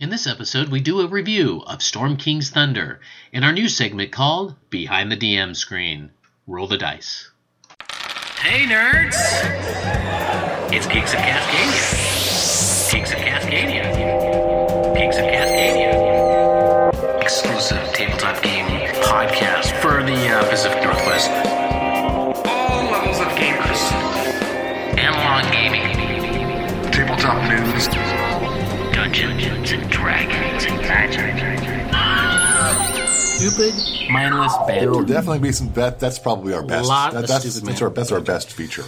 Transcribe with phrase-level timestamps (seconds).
[0.00, 3.00] In this episode, we do a review of Storm King's Thunder
[3.34, 6.12] in our new segment called Behind the DM Screen.
[6.46, 7.30] Roll the dice.
[8.38, 9.14] Hey, nerds!
[10.72, 12.90] It's Geeks of Cascadia.
[12.90, 13.84] Geeks of Cascadia.
[14.96, 15.92] Geeks of Cascadia.
[17.20, 18.64] Exclusive tabletop game
[19.02, 21.28] podcast for the uh, Pacific Northwest.
[22.48, 23.92] All levels of gamers.
[24.96, 26.90] Analog gaming.
[26.90, 28.19] Tabletop news.
[29.12, 31.36] Dungeons and Dragons and magic.
[33.08, 33.74] Stupid,
[34.10, 35.72] mindless There will definitely be some.
[35.72, 36.86] That, that's probably our best.
[36.88, 38.84] Lot that- of that's, stupid that's, our, that's our best feature.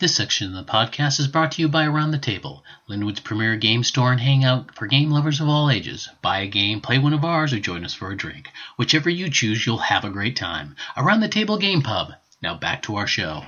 [0.00, 3.54] This section of the podcast is brought to you by Around the Table, Linwood's premier
[3.56, 6.08] game store and hangout for game lovers of all ages.
[6.22, 8.48] Buy a game, play one of ours, or join us for a drink.
[8.76, 10.74] Whichever you choose, you'll have a great time.
[10.96, 12.12] Around the Table Game Pub.
[12.42, 13.44] Now back to our show.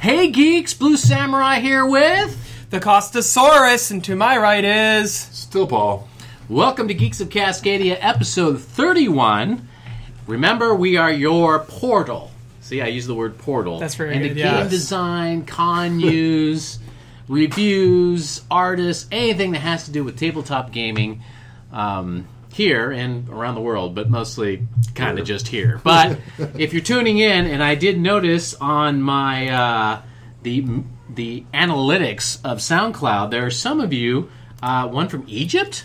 [0.00, 2.38] Hey geeks, Blue Samurai here with.
[2.72, 5.14] The Costasaurus, and to my right is.
[5.14, 6.08] Still, Paul.
[6.48, 9.68] Welcome to Geeks of Cascadia, episode 31.
[10.26, 12.30] Remember, we are your portal.
[12.62, 13.78] See, I use the word portal.
[13.78, 14.70] That's very Into good, game yes.
[14.70, 16.78] design, con news,
[17.28, 21.22] reviews, artists, anything that has to do with tabletop gaming
[21.72, 25.78] um, here and around the world, but mostly kind of just here.
[25.84, 26.18] But
[26.56, 30.02] if you're tuning in, and I did notice on my uh,
[30.42, 30.82] the
[31.14, 34.30] the analytics of SoundCloud, there are some of you.
[34.62, 35.84] Uh, one from Egypt.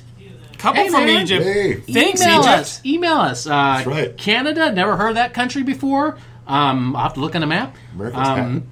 [0.60, 1.24] Couple Hey, from man.
[1.24, 1.44] Egypt.
[1.44, 1.74] Hey.
[1.76, 2.48] Thanks, email Egypt.
[2.56, 2.86] us.
[2.86, 3.46] Email us.
[3.48, 4.18] Uh, That's right.
[4.18, 4.72] Canada.
[4.72, 6.18] Never heard of that country before.
[6.48, 7.76] Um, I'll have to look on the map.
[7.94, 8.64] America's Um,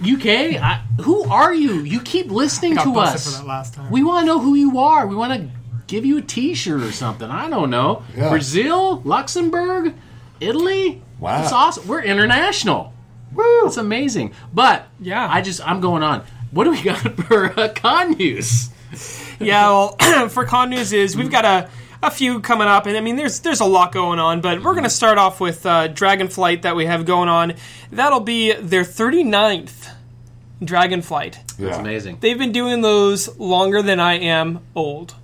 [0.00, 0.26] UK.
[0.60, 1.80] I, who are you?
[1.80, 3.24] You keep listening Got to us.
[3.36, 3.90] for that last time.
[3.90, 5.06] We want to know who you are.
[5.06, 5.48] We want to
[5.86, 7.28] give you a T-shirt or something.
[7.30, 8.02] I don't know.
[8.16, 8.28] Yeah.
[8.28, 9.94] Brazil, Luxembourg,
[10.40, 11.02] Italy.
[11.18, 11.42] Wow.
[11.42, 11.86] It's awesome.
[11.86, 12.92] We're international.
[13.34, 13.66] Woo!
[13.66, 14.32] It's amazing.
[14.52, 15.26] But Yeah.
[15.30, 16.22] I just I'm going on.
[16.50, 18.68] What do we got for uh, con news?
[19.40, 19.96] Yeah, well,
[20.28, 21.70] for con news is we've got a,
[22.02, 24.72] a few coming up, and I mean, there's there's a lot going on, but we're
[24.74, 27.54] going to start off with uh, Dragonflight that we have going on.
[27.90, 29.88] That'll be their 39th
[30.60, 31.36] Dragonflight.
[31.58, 31.66] Yeah.
[31.68, 32.18] That's amazing.
[32.20, 35.14] They've been doing those longer than I am old.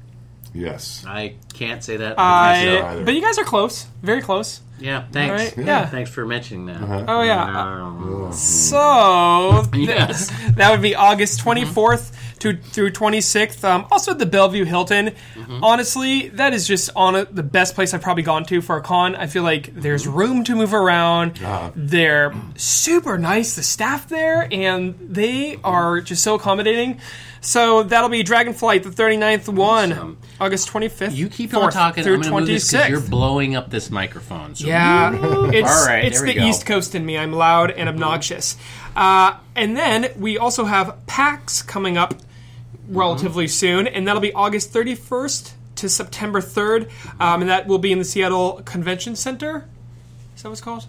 [0.55, 1.05] Yes.
[1.07, 2.19] I can't say that.
[2.19, 4.61] I, but you guys are close, very close.
[4.79, 5.31] Yeah, thanks.
[5.31, 5.87] All right, yeah.
[5.87, 7.05] Thanks for mentioning that.
[7.09, 7.63] Oh yeah.
[7.85, 10.31] Um, So th- Yes.
[10.57, 13.65] that would be August 24th to through 26th.
[13.65, 15.15] Um, also at the Bellevue Hilton.
[15.63, 18.81] Honestly, that is just on a, the best place I've probably gone to for a
[18.83, 19.17] con.
[19.17, 21.41] I feel like there's room to move around.
[21.75, 27.01] They're super nice, the staff there, and they are just so accommodating.
[27.41, 30.19] So that'll be Dragonflight, the 39th one, Awesome.
[30.41, 31.15] August 25th.
[31.15, 32.03] you keep on talking.
[32.05, 32.89] through I'm going to move this 'cause 26th.
[32.91, 34.55] you're blowing up this microphone.
[34.55, 35.13] So Yeah,
[35.53, 36.47] it's All right, it's there we the go.
[36.47, 37.17] East Coast in me.
[37.17, 38.57] I'm loud and obnoxious.
[38.97, 42.15] Uh, and then we also have PAX coming up
[42.89, 46.89] relatively soon, and that'll be August 31st to September 3rd,
[47.21, 49.65] um, and that will be in the Seattle Convention Center.
[50.35, 50.87] Is that what it's called?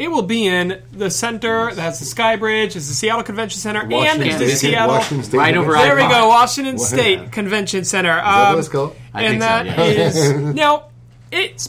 [0.00, 1.74] It will be in the center.
[1.74, 2.74] That's the Sky Bridge.
[2.74, 4.94] It's the Seattle Convention Center, and Washington it's the Seattle.
[4.96, 6.88] Washington State Right over There we go, Washington What?
[6.88, 8.16] State Convention Center.
[8.16, 8.96] Is that Um, what it's called?
[9.12, 10.06] I and think so, yeah.
[10.08, 10.84] is now
[11.30, 11.68] it's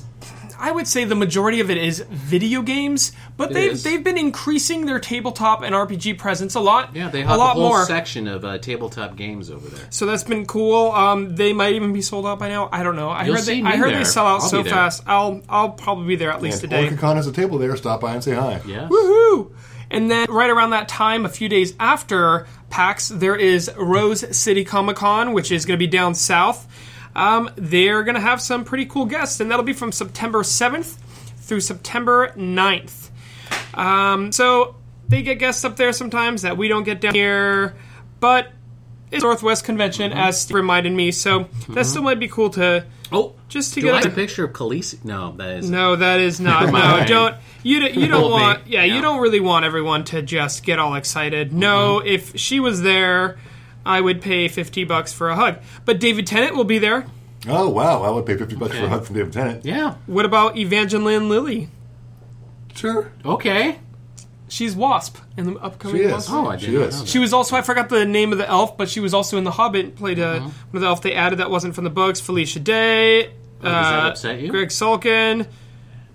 [0.58, 3.12] I would say the majority of it is video games,
[3.47, 3.84] but they've is.
[3.84, 6.96] they've been increasing their tabletop and RPG presence a lot.
[6.96, 7.85] yeah, they have a, lot whole more.
[7.85, 9.85] section of uh, tabletop games over there.
[9.90, 10.91] So that's been cool.
[10.91, 12.69] Um, they might even be sold out by now.
[12.72, 13.09] I don't know.
[13.09, 14.00] I You'll heard see they, me I heard there.
[14.00, 15.03] they sell out I'll so fast.
[15.07, 16.96] I'll I'll probably be there at least And a day.
[16.96, 17.75] OrcaCon has a table there.
[17.78, 18.62] Stop by and say hi.
[18.66, 18.88] Yeah.
[18.90, 19.51] Woohoo!
[19.90, 24.63] And then right around that time, a few days after PAX, there is Rose City
[24.63, 26.66] Comic Con, which is going to be down south.
[27.13, 30.97] Um, they're going to have some pretty cool guests, and that'll be from September 7th
[31.40, 33.00] through September 9th.
[33.73, 34.75] Um, so
[35.07, 37.75] they get guests up there sometimes that we don't get down here,
[38.19, 38.47] but
[39.11, 43.35] it's Northwest Convention, as Steve reminded me, so that still might be cool to Oh,
[43.49, 45.03] just to do get I a a picture of Khaleesi?
[45.03, 46.71] No, that is no, that is not.
[46.71, 47.81] No, don't you?
[47.81, 48.67] don't- You don't want.
[48.67, 48.95] Yeah, Yeah.
[48.95, 51.51] you don't really want everyone to just get all excited.
[51.51, 52.07] No, Mm-hmm.
[52.07, 53.38] if she was there,
[53.85, 55.57] I would pay fifty bucks for a hug.
[55.83, 57.05] But David Tennant will be there.
[57.49, 58.01] Oh wow!
[58.03, 59.65] I would pay fifty bucks for a hug from David Tennant.
[59.65, 59.95] Yeah.
[60.06, 61.67] What about Evangeline Lilly?
[62.75, 63.12] Sure.
[63.25, 63.79] Okay.
[64.47, 66.12] She's Wasp in the upcoming She is.
[66.12, 66.29] Wasp.
[66.33, 67.09] Oh, I she did not is.
[67.09, 69.44] She was also I forgot the name of the elf, but she was also in
[69.45, 69.95] The Hobbit.
[69.95, 70.45] Played a, Mm-hmm.
[70.45, 72.19] one of the elf they added that wasn't from the books.
[72.19, 73.27] Felicia Day.
[73.27, 74.50] Oh, does that uh, upset you?
[74.50, 75.47] Greg Sulkin.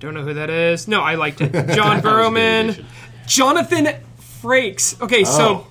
[0.00, 0.86] Don't know who that is.
[0.88, 1.52] No, I liked it.
[1.74, 2.84] John That was Barrowman.
[3.26, 3.88] Jonathan
[4.42, 5.00] Frakes.
[5.00, 5.66] Okay, so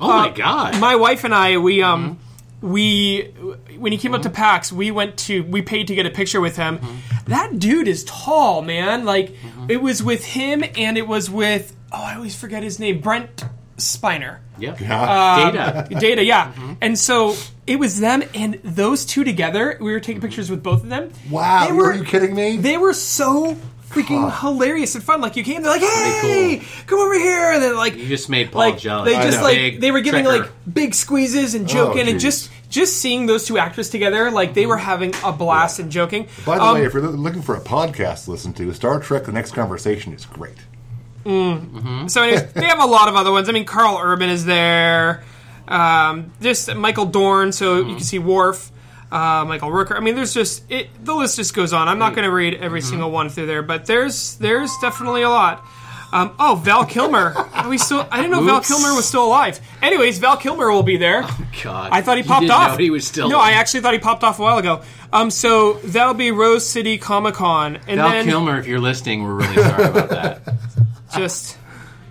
[0.00, 0.78] Oh my god.
[0.80, 2.18] my wife and I, we um,
[2.60, 3.34] we
[3.82, 4.36] when he came up to mm-hmm.
[4.36, 6.78] PAX, we went to we paid to get a picture with him.
[6.78, 7.30] Mm-hmm.
[7.30, 9.04] That dude is tall, man.
[9.04, 9.70] Like mm-hmm.
[9.70, 13.44] it was with him, and it was with oh, I always forget his name, Brent
[13.76, 14.38] Spiner.
[14.58, 14.80] Yep.
[14.80, 15.02] Yeah.
[15.02, 16.00] Um, Data.
[16.00, 16.52] Data, yeah.
[16.80, 17.34] And so
[17.66, 19.78] It was them and those two together.
[19.80, 21.12] We were taking pictures with both of them.
[21.30, 22.56] Wow, They were- are you kidding me?
[22.56, 23.56] They were so
[23.92, 24.40] freaking God.
[24.40, 25.20] hilarious and fun.
[25.20, 26.68] Like you came, they're like, "Hey, cool.
[26.86, 29.08] come over here," and then like You just made Paul like jealous.
[29.12, 30.40] they just like Big they were giving trekker.
[30.42, 34.64] like big squeezes and joking and just just seeing those two actors together, like they
[34.64, 36.26] were having a blast and joking.
[36.46, 39.24] By the Um, way, if you're looking for a podcast to listen to, Star Trek:
[39.24, 40.56] The Next Conversation is great.
[41.24, 43.48] So anyways, they have a lot of other ones.
[43.48, 45.22] I mean, Karl Urban is there.
[45.68, 48.71] Um, just Michael Dorn, so you can see Worf.
[49.12, 49.94] Uh, Michael Rooker.
[49.94, 50.88] I mean, there's just it.
[51.04, 51.86] The list just goes on.
[51.86, 55.28] I'm not going to read every single one through there, but there's there's definitely a
[55.28, 55.62] lot.
[56.12, 57.34] Um, oh, Val Kilmer.
[57.52, 58.06] Are we still?
[58.10, 59.60] I didn't know Val Kilmer was still alive.
[59.82, 61.22] Anyways, Val Kilmer will be there.
[61.24, 62.70] Oh God, I thought he You popped didn't off.
[62.72, 63.28] know he was still.
[63.28, 64.82] No, I actually thought he popped off a while ago.
[65.12, 69.24] Um, so that'll be Rose City Comic Con, and Val then Kilmer, if you're listening,
[69.24, 70.54] we're really sorry about that.
[71.16, 71.58] just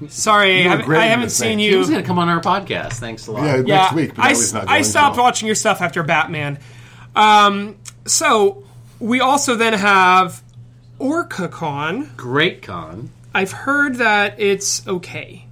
[0.08, 1.60] sorry, I haven't, I haven't seen thing.
[1.60, 2.94] He was going to come on our podcast.
[2.94, 3.44] Thanks a lot.
[3.44, 4.16] Yeah, yeah, next week.
[4.16, 5.22] But I, not I stopped to.
[5.22, 6.60] watching your stuff after Batman.
[7.16, 8.64] Um, so
[9.00, 10.42] we also then have
[11.00, 12.16] OrcaCon.
[12.16, 13.10] Great con.
[13.34, 15.46] I've heard that it's okay.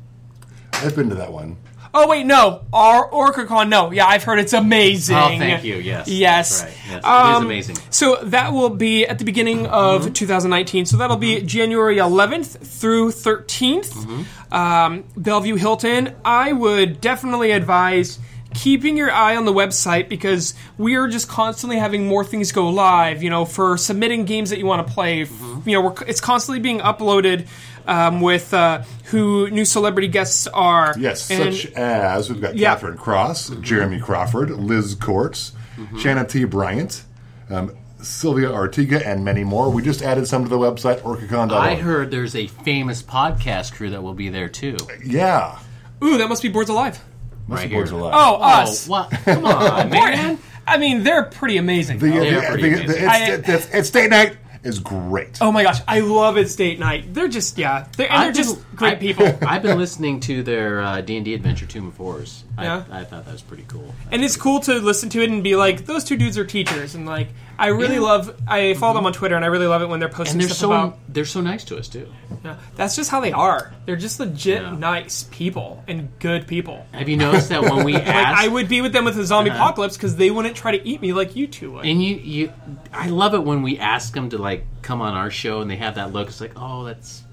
[0.73, 1.57] I've been to that one.
[1.91, 3.67] Oh wait, no, our OrcaCon.
[3.67, 5.15] No, yeah, I've heard it's amazing.
[5.17, 5.77] Oh, thank you.
[5.77, 6.07] Yes.
[6.07, 6.63] Yes.
[6.63, 6.71] Right.
[6.87, 7.77] Yes, it is Um, amazing.
[7.89, 10.13] So that will be at the beginning of Mm-hmm.
[10.13, 10.85] 2019.
[10.85, 13.89] So that'll be January 11th through 13th.
[13.91, 14.53] Mm-hmm.
[14.53, 16.13] Um, Bellevue Hilton.
[16.23, 18.19] I would definitely advise
[18.53, 22.69] keeping your eye on the website because we are just constantly having more things go
[22.69, 23.21] live.
[23.23, 25.21] You know, for submitting games that you want to play.
[25.25, 25.69] Mm-hmm.
[25.69, 27.47] You know, we're, it's constantly being uploaded.
[27.87, 30.93] Um, with uh, who new celebrity guests are.
[30.99, 32.73] Yes, And- such as we've got Yeah.
[32.75, 35.53] Catherine Cross, Jeremy Crawford, Liz Courts,
[35.97, 36.43] Shannon T.
[36.43, 37.03] Bryant,
[37.49, 39.71] um, Sylvia Artiga, and many more.
[39.71, 41.51] We just added some to the website, orcacon.org.
[41.51, 44.77] I heard there's a famous podcast crew that will be there too.
[45.03, 45.57] Yeah.
[46.03, 47.03] Ooh, that must be Boards Alive.
[47.49, 47.99] Must Right be Boards here.
[47.99, 48.13] Alive.
[48.15, 48.87] Oh, Oh, us.
[48.87, 49.09] what?
[49.11, 50.37] Come on, man.
[50.67, 51.97] I mean, they're pretty amazing.
[51.99, 53.01] The, the, they're pretty the- amazing.
[53.01, 55.37] the- I- it's, it's, it's date night is great.
[55.41, 57.13] Oh my gosh, I love It's Date Night.
[57.13, 59.25] They're just yeah, they're, and they're I've just been- great I- people.
[59.47, 62.43] I've been listening to their uh, D&D Adventure Tomb of Horrors.
[62.57, 62.83] I, Yeah.
[62.91, 63.95] I thought that was pretty cool.
[64.11, 66.93] and it's cool to listen to it and be like, those two dudes are teachers,
[66.93, 68.01] and like, I really Yeah.
[68.01, 68.35] love.
[68.47, 70.47] I follow them on Twitter, and I really love it when they're posting And they're
[70.49, 70.99] stuff so about.
[71.09, 72.07] they're so nice to us too.
[72.45, 73.73] Yeah, that's just how they are.
[73.85, 74.71] They're just legit Yeah.
[74.75, 76.85] nice people and good people.
[76.93, 79.25] Have you noticed that when we Like ask I would be with them with a
[79.25, 79.59] zombie Uh-huh.
[79.61, 81.85] apocalypse because they wouldn't try to eat me like you two would.
[81.85, 82.53] And you, you,
[82.93, 85.75] I love it when we ask them to like come on our show and they
[85.75, 86.29] have that look.
[86.29, 87.23] It's like, oh, that's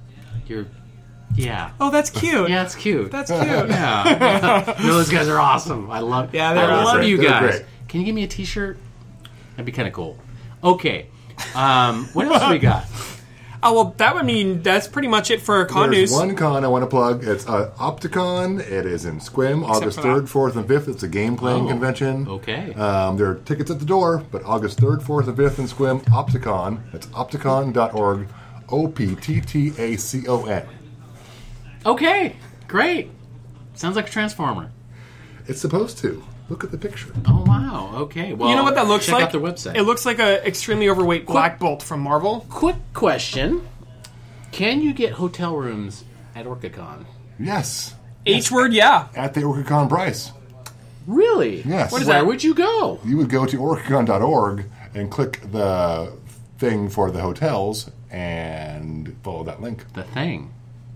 [0.49, 0.67] you're,
[1.34, 2.49] yeah, oh, that's cute.
[2.50, 3.11] yeah, it's cute.
[3.12, 3.43] that's cute.
[3.46, 4.75] yeah.
[4.81, 5.90] no, those guys are awesome.
[5.90, 6.34] I love.
[6.34, 7.02] Yeah, they're I love awesome.
[7.05, 7.62] you guys.
[7.88, 8.78] Can you give me a T-shirt?
[9.56, 10.17] That'd be kind of cool.
[10.62, 11.08] Okay,
[11.55, 12.87] um, what else we got?
[13.62, 16.19] Oh well, that would mean that's pretty much it for con There's news.
[16.20, 17.25] one con I want to plug.
[17.26, 18.61] It's uh, Opticon.
[18.61, 20.87] It is in Sequim, August 3rd, 4th, and 5th.
[20.88, 22.29] It's a game playing Oh, convention.
[22.29, 22.75] okay.
[22.75, 26.05] Um, there are tickets at the door, but August 3rd, 4th, and 5th in Sequim,
[26.05, 26.81] Opticon.
[26.93, 28.29] That's opticon.org.
[28.69, 30.69] O P T T A C O N.
[31.85, 32.37] Okay,
[32.69, 33.11] great.
[33.75, 34.70] Sounds like a transformer.
[35.47, 36.23] It's supposed to.
[36.49, 37.09] Look at the picture.
[37.27, 37.91] Oh wow.
[38.03, 38.33] Okay.
[38.33, 39.25] Well, You know what that looks check like?
[39.25, 39.75] out their website.
[39.77, 42.47] It looks like a extremely overweight Black Bolt from Marvel.
[42.49, 43.67] Quick question:
[44.53, 46.05] Can you get hotel rooms
[46.35, 47.05] at OrcaCon?
[47.39, 47.95] Yes.
[48.25, 49.09] H word, yeah.
[49.15, 50.33] At the Orcacon price.
[51.07, 51.63] Really?
[51.63, 51.93] Yes.
[51.93, 52.27] What is Where that?
[52.27, 52.99] would you go?
[53.05, 54.65] You would go to orcacon.org
[54.95, 56.12] and click the
[56.59, 59.85] thing for the hotels and follow that link.
[59.93, 60.53] The thing.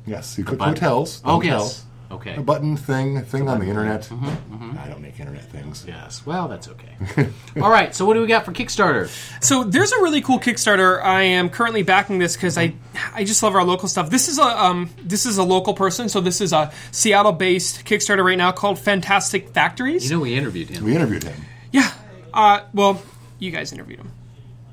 [0.07, 0.75] Yes, you click button.
[0.75, 1.21] hotels.
[1.21, 1.85] the Oh hotel, yes.
[2.11, 2.35] Okay.
[2.35, 4.03] A button thing, thing on the internet.
[4.03, 5.85] Mm-hmm, I don't make internet things.
[5.87, 6.27] Yes.
[6.27, 7.29] Well, that's okay.
[7.63, 7.95] All right.
[7.95, 9.09] So, what do we got for Kickstarter?
[9.41, 11.01] So there's a really cool Kickstarter.
[11.03, 12.75] I am currently backing this because I
[13.15, 14.11] I just love our local stuff.
[14.11, 17.85] This is a um this is a local person, so this is a Seattle based
[17.85, 20.11] Kickstarter right now called Fantastic Factories.
[20.11, 20.85] You know, we interviewed him.
[20.85, 21.41] We interviewed him.
[21.71, 21.93] yeah.
[22.35, 23.01] Uh, well,
[23.39, 24.11] you guys interviewed him.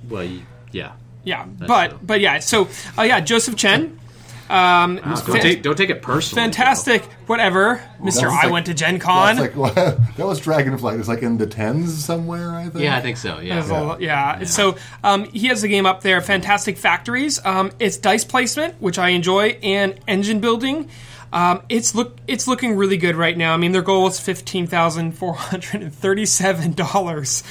[0.10, 0.42] well, you,
[0.72, 0.94] yeah.
[1.24, 2.00] Yeah, but true.
[2.02, 2.40] but yeah.
[2.40, 2.68] So
[2.98, 4.00] uh, yeah, Joseph Chen.
[4.50, 6.44] Um, Don't fan- take don't take it personally.
[6.44, 7.04] fantastic.
[7.28, 8.30] Whatever, Mister.
[8.30, 9.36] I like- went to Gen Con.
[9.36, 11.00] That's like that was Dragonflight.
[11.00, 12.52] It's like in the tens somewhere.
[12.52, 12.84] I think.
[12.84, 13.40] Yeah, I think so.
[13.40, 13.56] Yeah.
[13.56, 14.44] There's a lot- yeah.
[14.46, 17.44] So um, he has a game up there, Fantastic Factories.
[17.46, 20.90] Um, it's dice placement, which I enjoy, and engine building.
[21.34, 23.54] Um, it's look it's looking really good right now.
[23.54, 27.44] I mean, their goal is fifteen thousand four hundred and thirty-seven dollars.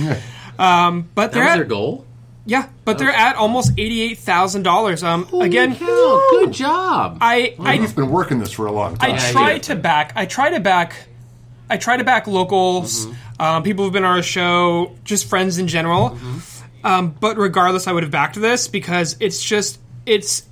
[0.58, 2.06] um, but That was at, their goal.
[2.46, 5.02] Yeah, but they're at almost eighty-eight thousand dollars.
[5.02, 7.18] Um, again, Cow, good job.
[7.20, 9.14] I I He's been working this for a long time.
[9.14, 9.58] I try yeah.
[9.58, 10.12] to back.
[10.14, 11.08] I try to back.
[11.68, 13.08] I try to back locals,
[13.40, 16.16] um, people who've been on our show, just friends in general.
[16.84, 20.44] Um, but regardless, I would have backed this because it's just it's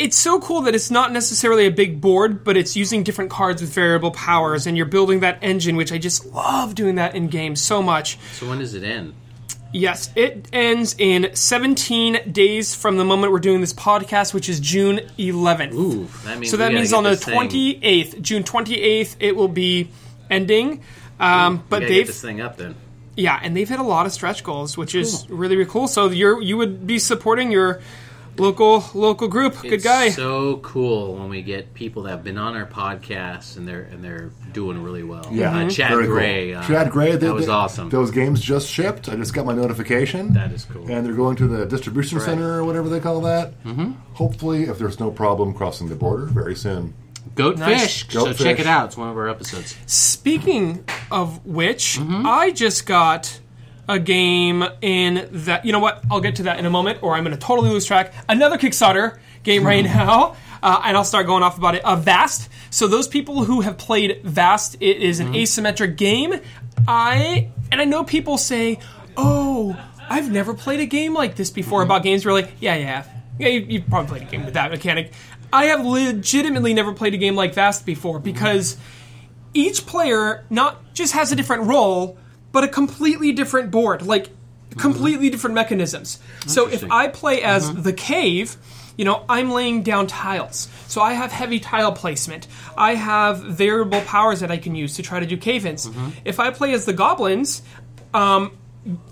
[0.00, 3.60] it's so cool that it's not necessarily a big board, but it's using different cards
[3.62, 7.28] with variable powers, and you're building that engine, which I just love doing that in
[7.28, 8.18] games so much.
[8.32, 9.14] So when does it end?
[9.70, 14.60] Yes, it ends in 17 days from the moment we're doing this podcast, which is
[14.60, 15.74] June 11th.
[15.74, 19.48] Ooh, that means so that means on the this thing- 28th, June 28th, it will
[19.48, 19.90] be
[20.30, 20.80] ending.
[21.20, 22.76] Um, but they've this thing up then.
[23.16, 25.86] yeah, and they've hit a lot of stretch goals, which is really really cool.
[25.88, 27.80] So you're you would be supporting your
[28.38, 29.60] local local group.
[29.62, 30.10] Good It's guy.
[30.10, 34.02] So cool when we get people that have been on our podcast and they're and
[34.02, 35.26] they're doing really well.
[35.30, 36.14] Yeah, uh, Chad very cool.
[36.14, 36.54] Gray.
[36.54, 37.16] Uh, Chad Gray.
[37.16, 37.88] that was they- awesome.
[37.90, 39.08] Those games just shipped.
[39.08, 40.32] I just got my notification.
[40.34, 40.90] That is cool.
[40.90, 42.24] And they're going to the distribution Right.
[42.26, 43.62] center or whatever they call that.
[43.64, 43.92] Mm-hmm.
[44.14, 46.94] Hopefully, if there's no problem crossing the border, very soon.
[47.34, 47.58] Goatfish.
[47.58, 48.04] Nice.
[48.12, 48.38] So Goatfish.
[48.42, 48.86] check it out.
[48.86, 49.76] It's one of our episodes.
[49.86, 52.26] Speaking of which, Mm-hmm.
[52.26, 53.38] I just got
[53.88, 55.64] a game in that.
[55.64, 56.02] You know what?
[56.10, 58.12] I'll get to that in a moment, or I'm going to totally lose track.
[58.28, 61.84] Another Kickstarter game right now, uh, and I'll start going off about it.
[61.84, 62.50] Uh, Vast.
[62.70, 66.34] So those people who have played Vast, it is an asymmetric game.
[66.86, 68.78] I and I know people say,
[69.16, 69.76] "Oh,
[70.08, 71.90] I've never played a game like this before." Mm-hmm.
[71.90, 73.04] About games, we're like, "Yeah, yeah,
[73.38, 75.12] yeah." You, you've probably played a game with that mechanic.
[75.52, 78.76] I have legitimately never played a game like Vast before because
[79.54, 82.18] each player not just has a different role,
[82.52, 84.30] but a completely different board, like
[84.76, 86.18] completely different mechanisms.
[86.46, 87.82] So if I play as mm-hmm.
[87.82, 88.56] the cave,
[88.96, 90.68] you know, I'm laying down tiles.
[90.88, 92.48] So I have heavy tile placement.
[92.76, 95.86] I have variable powers that I can use to try to do cave ins.
[95.86, 96.10] Mm-hmm.
[96.24, 97.62] If I play as the goblins,
[98.12, 98.56] um,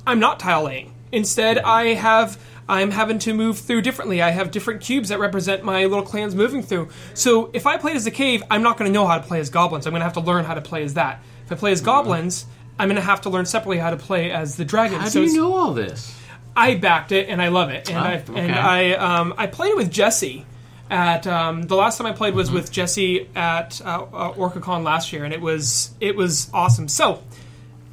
[0.07, 0.93] I'm not tile laying.
[1.12, 2.38] Instead, I have
[2.69, 4.21] I'm having to move through differently.
[4.21, 6.88] I have different cubes that represent my little clans moving through.
[7.14, 9.38] So if I play as the cave, I'm not going to know how to play
[9.38, 9.87] as goblins.
[9.87, 11.23] I'm going to have to learn how to play as that.
[11.45, 11.87] If I play as mm-hmm.
[11.87, 12.47] goblins,
[12.78, 15.00] I'm going to have to learn separately how to play as the dragon.
[15.00, 16.14] How so do you know all this?
[16.54, 17.88] I backed it and I love it.
[17.90, 18.40] And Oh, I okay.
[18.40, 20.45] and I um, I played it with Jesse.
[20.88, 22.38] At um, the last time I played Mm-hmm.
[22.38, 26.87] was with Jesse at uh, uh, OrcaCon last year, and it was it was awesome.
[26.88, 27.23] So,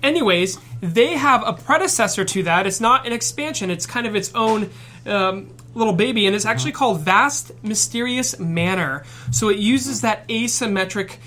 [0.04, 2.68] anyways, they have a predecessor to that.
[2.68, 4.70] It's not an expansion; it's kind of its own
[5.06, 6.78] um, little baby, and it's actually Mm-hmm.
[6.80, 9.04] called Vast Mysterious Manor.
[9.32, 11.18] So it uses that asymmetric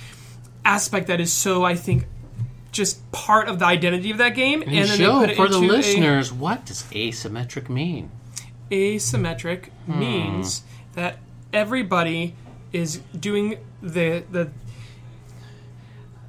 [0.64, 2.06] aspect that is so I think
[3.25, 5.56] part of the identity of that game, and, And then they put it for the
[5.58, 8.11] into a- listeners what does asymmetric mean?
[8.70, 9.99] asymmetric Hmm.
[10.00, 10.62] means
[10.94, 11.18] that
[11.52, 12.35] everybody
[12.73, 14.50] is doing the the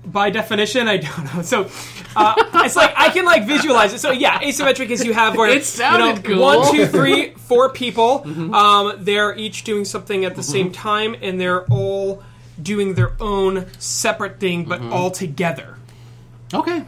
[0.05, 1.67] by definition i don't know so
[2.15, 2.33] uh,
[2.65, 5.65] it's like i can like visualize it so yeah asymmetric is you have where It
[5.65, 6.59] sounded you know, cool.
[6.61, 8.23] one two three four people
[8.55, 12.23] um, they're each doing something at the same time and they're all
[12.61, 15.76] doing their own separate thing but all together
[16.53, 16.83] Okay,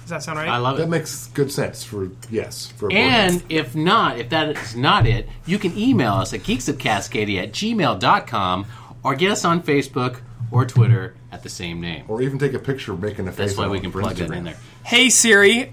[0.00, 0.82] does that sound right I love it.
[0.82, 3.58] That makes good sense for yes for And game.
[3.58, 8.66] if not, if that is not it, you can email us at geeksofcascadia at gmail.com
[9.04, 12.04] or get us on Facebook or Twitter at the same name.
[12.08, 13.48] or even take a picture making a face.
[13.50, 14.56] That's why we can for plug that in there.
[14.84, 15.72] hey siri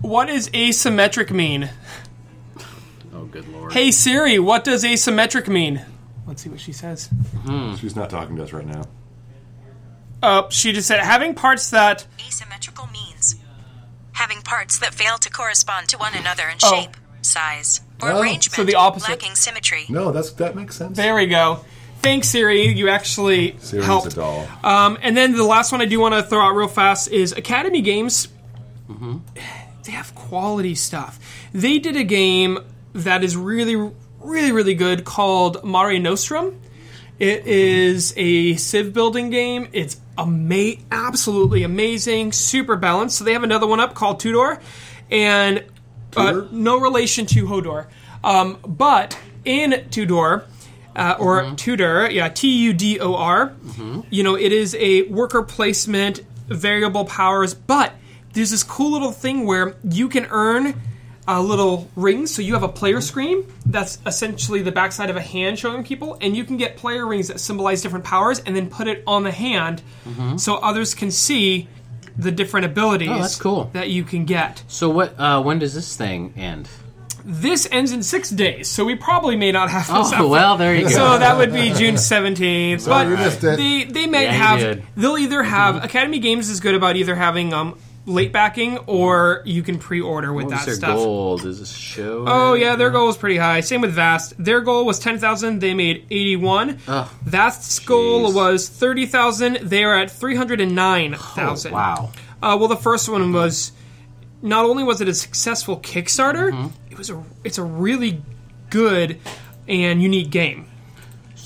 [0.00, 1.70] what does asymmetric mean
[3.14, 3.72] Oh, good lord.
[3.72, 5.82] Hey Siri, what does asymmetric mean?
[6.26, 7.08] Let's see what she says.
[7.80, 8.82] She's not talking to us right now.
[10.22, 12.06] Uh, she just said having parts that.
[12.20, 12.57] Asymmetrical means
[14.18, 16.74] having parts that fail to correspond to one another in Oh.
[16.74, 18.20] shape, size, or Oh.
[18.20, 19.08] arrangement, So the opposite.
[19.10, 19.86] lacking symmetry.
[19.88, 20.96] No, that's that makes sense.
[20.96, 21.64] There we go.
[22.02, 22.68] Thanks, Siri.
[22.68, 24.12] You actually Siri's helped.
[24.12, 24.46] a doll.
[24.62, 27.32] Um, and then the last one I do want to throw out real fast is
[27.32, 28.28] Academy Games.
[29.84, 31.18] They have quality stuff.
[31.52, 32.58] They did a game
[32.94, 33.76] that is really,
[34.20, 36.60] really, really good called Mare Nostrum.
[37.18, 39.68] It is a civ building game.
[39.72, 43.18] It's ama- absolutely amazing, super balanced.
[43.18, 44.60] So they have another one up called Tudor,
[45.10, 45.64] and
[46.16, 46.48] uh, Tudor?
[46.52, 47.86] no relation to Hodor,
[48.22, 50.44] um, but in Tudor.
[50.96, 53.52] Uh, or Tudor, yeah, T U D O R.
[54.10, 57.92] You know, it is a worker placement, variable powers, but
[58.32, 60.74] there's this cool little thing where you can earn
[61.28, 62.34] a little rings.
[62.34, 66.16] So you have a player screen that's essentially the backside of a hand showing people,
[66.20, 69.22] and you can get player rings that symbolize different powers, and then put it on
[69.22, 69.82] the hand
[70.36, 71.68] so others can see
[72.16, 73.10] the different abilities.
[73.10, 73.70] Oh, that's cool.
[73.74, 74.64] That you can get.
[74.66, 75.18] So what?
[75.20, 76.68] Uh, when does this thing end?
[77.24, 80.12] This ends in six days, so we probably may not have this.
[80.16, 80.88] Oh well, there you go.
[80.88, 82.86] So that would be June seventeenth.
[82.88, 83.56] But you missed it.
[83.58, 84.82] they they may Yeah, have.
[84.96, 89.62] They'll either have Academy Games is good about either having um late backing or you
[89.62, 90.96] can pre-order with What that was their stuff.
[90.96, 91.36] goal?
[91.38, 92.24] Does this show?
[92.26, 93.60] Oh yeah, their goal was pretty high.
[93.60, 94.32] Same with Vast.
[94.42, 95.60] Their goal was ten thousand.
[95.60, 96.78] They made eighty-one.
[97.24, 98.34] Vast's goal Jeez.
[98.34, 99.56] was thirty thousand.
[99.62, 101.72] They are at three hundred and nine thousand.
[101.72, 102.12] Wow.
[102.42, 103.72] Uh, well, the first one was
[104.42, 106.68] not only was it a successful Kickstarter, Mm-hmm.
[106.92, 108.22] it was a it's a really
[108.70, 109.18] good
[109.66, 110.67] and unique game.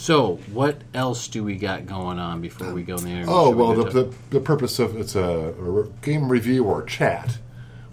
[0.03, 3.33] So, what else do we got going on before we go in the interview?
[3.33, 6.65] Oh Should we well, go the, the, the purpose of it's a, a game review
[6.65, 7.39] or chat.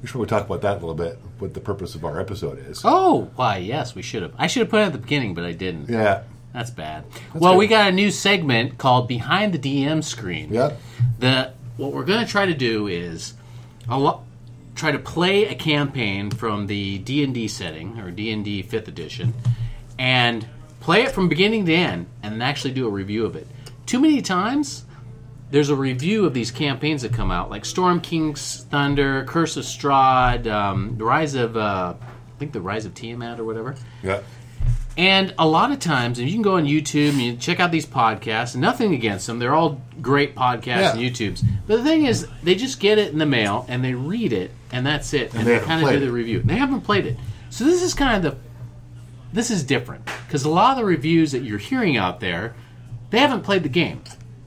[0.01, 1.19] We should probably talk about that a little bit.
[1.37, 2.81] What the purpose of our episode is.
[2.83, 3.57] oh, why?
[3.57, 4.33] Yes, we should have.
[4.39, 5.87] I should have put it at the beginning, but I didn't.
[5.87, 7.05] Yeah, That's bad.
[7.35, 7.59] well, good.
[7.59, 10.51] we got a new segment called Behind the DM Screen.
[10.51, 10.73] yeah.
[11.19, 13.35] The what we're going to try to do is
[13.87, 14.23] a lo-
[14.73, 18.63] try to play a campaign from the D and D setting or D and D
[18.63, 19.35] Fifth Edition,
[19.99, 20.47] and
[20.89, 23.45] play it from beginning to end, and then actually do a review of it.
[23.85, 24.85] Too many times,
[25.51, 29.65] there's a review of these campaigns that come out, like Storm King's Thunder, Curse of
[29.65, 33.75] Strahd, um, the Rise of, uh, I think the Rise of Tiamat or whatever.
[34.01, 34.21] Yeah.
[34.97, 37.69] And a lot of times, and you can go on YouTube and you check out
[37.69, 38.55] these podcasts.
[38.55, 40.91] Nothing against them; they're all great podcasts Yeah.
[40.93, 41.45] and YouTubes.
[41.67, 44.49] But the thing is, they just get it in the mail and they read it,
[44.71, 45.35] and that's it.
[45.35, 46.41] And, they they, kind of do the review.
[46.43, 47.15] They haven't played it,
[47.51, 48.48] so this is kind of the
[49.33, 52.55] this is different because a lot of the reviews that you're hearing out there,
[53.09, 54.01] they haven't played the game.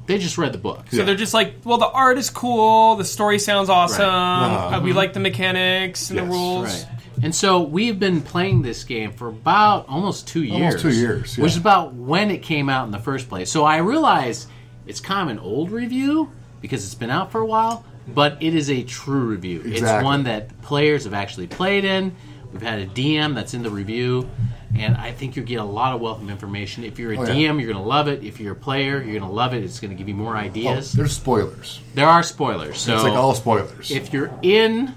[0.07, 0.87] They just read the book.
[0.91, 4.77] So they're just like, well, the art is cool, the story sounds awesome, Uh-huh.
[4.77, 6.65] uh, we like the mechanics and Yes, the rules.
[6.85, 6.87] Right.
[7.23, 10.75] And so we've been playing this game for about almost two years.
[10.75, 11.43] Almost two years, yeah.
[11.45, 13.51] Which is about when it came out in the first place.
[13.51, 14.49] So I realize
[14.87, 18.57] it's kind of an old review because it's been out for a while, but it
[18.57, 19.61] is a true review.
[19.65, 20.05] It's Exactly.
[20.05, 22.13] one that players have actually played in.
[22.53, 24.29] We've had a DM that's in the review,
[24.77, 26.85] and I think you'll get a lot of welcome information.
[26.85, 27.35] If you're a Oh, yeah.
[27.51, 28.23] DM, you're going to love it.
[28.25, 29.63] If you're a player, you're going to love it.
[29.63, 30.93] It's going to give you more Oh, ideas.
[30.93, 31.81] there's spoilers.
[31.95, 32.79] there are spoilers.
[32.79, 33.91] So It's like all spoilers.
[33.91, 34.95] if you're in,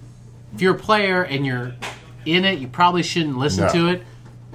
[0.53, 1.73] if you're a player and you're
[2.25, 3.71] in it, you probably shouldn't listen No.
[3.73, 4.03] to it.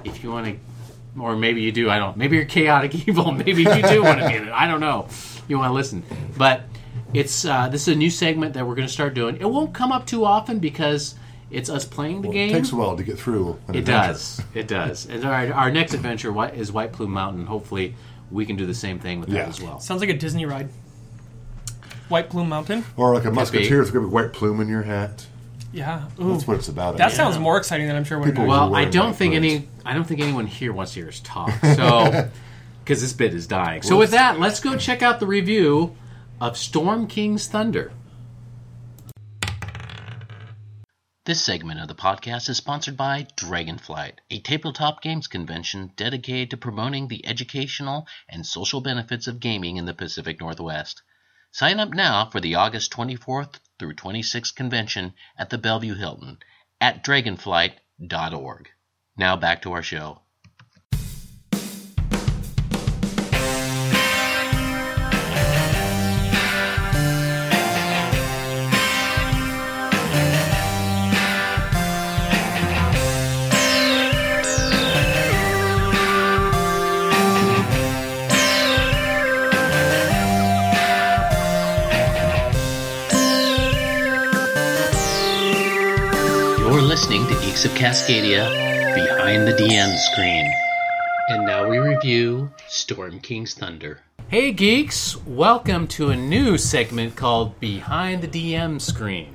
[0.03, 1.89] If you want to, or maybe you do.
[1.89, 2.17] I don't.
[2.17, 3.31] Maybe you're chaotic evil.
[3.31, 4.51] Maybe you do want to be in it.
[4.51, 5.07] I don't know.
[5.47, 6.03] You want to listen,
[6.37, 6.61] but
[7.13, 9.37] it's uh, this is a new segment that we're going to start doing.
[9.39, 11.13] It won't come up too often because
[11.51, 12.49] it's us playing the Well, game.
[12.49, 13.59] it takes a while to get through.
[13.67, 14.07] An It adventure.
[14.07, 14.41] does.
[14.53, 15.05] It does.
[15.07, 17.45] And our, our next adventure is White Plume Mountain.
[17.45, 17.95] Hopefully,
[18.31, 19.43] we can do the same thing with Yeah.
[19.43, 19.79] that as well.
[19.79, 20.69] Sounds like a Disney ride.
[22.09, 22.83] White Plume Mountain.
[22.97, 23.35] Or like a be.
[23.35, 25.25] musketeer with a big white plume in your hat.
[25.71, 26.07] Yeah.
[26.21, 26.33] Ooh.
[26.33, 26.97] That's what it's about.
[26.97, 27.15] That guess.
[27.15, 29.45] sounds more exciting than I'm sure what People Well, I don't think clothes.
[29.45, 29.67] any.
[29.85, 31.51] I don't think anyone here wants to hear us talk.
[31.75, 32.29] So,
[32.83, 33.81] because this bit is dying.
[33.83, 35.95] So with that, let's go check out the review
[36.41, 37.91] of Storm King's Thunder.
[41.23, 46.57] This segment of the podcast is sponsored by Dragonflight, a tabletop games convention dedicated to
[46.57, 51.03] promoting the educational and social benefits of gaming in the Pacific Northwest.
[51.51, 56.39] Sign up now for the August 24th through 26th convention at the Bellevue Hilton
[56.81, 58.69] at dragonflight.org.
[59.15, 60.23] Now back to our show.
[87.81, 88.45] Cascadia
[88.93, 90.47] behind the DM screen.
[91.29, 94.01] And now we review Storm King's Thunder.
[94.27, 99.33] Hey geeks, welcome to a new segment called Behind the DM Screen,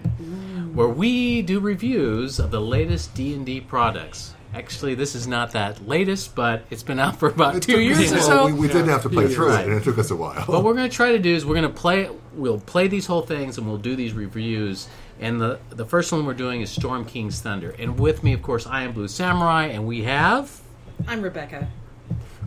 [0.74, 4.32] where we do reviews of the latest D&D products.
[4.54, 7.82] Actually, this is not that latest, but it's been out for about It two took-
[7.82, 8.46] years or well, so.
[8.46, 9.64] We, we did have to play through Right.
[9.66, 10.42] it, and it took us a while.
[10.44, 12.08] What we're going to try to do is we're going to play.
[12.32, 14.86] We'll play these whole things and we'll do these reviews.
[15.20, 17.74] And the the first one we're doing is Storm King's Thunder.
[17.78, 20.60] And with me, of course, I am Blue Samurai, and we have.
[21.06, 21.68] I'm Rebecca.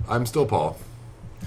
[0.08, 0.78] I'm still Paul.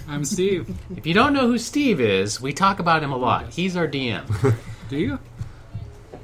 [0.09, 0.75] I'm Steve.
[0.97, 3.51] If you don't know who Steve is, we talk about him a lot.
[3.51, 4.55] He's our DM.
[4.89, 5.19] Do you?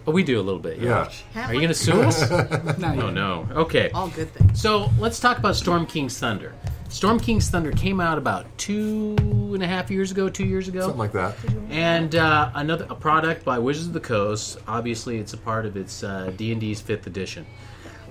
[0.06, 0.78] Oh, we do a little bit.
[0.78, 1.10] Yeah.
[1.34, 1.48] Yeah.
[1.48, 2.30] Are you going to sue us?
[2.78, 3.46] no, oh no.
[3.52, 3.90] Okay.
[3.90, 4.58] All good things.
[4.58, 6.54] So let's talk about Storm King's Thunder.
[6.88, 9.14] Storm King's Thunder came out about two
[9.52, 10.80] and a half years ago, two years ago.
[10.80, 11.36] Something like that.
[11.68, 14.58] and uh, another a product by Wizards of the Coast.
[14.66, 17.46] Obviously, it's a part of its uh, D and D's fifth edition.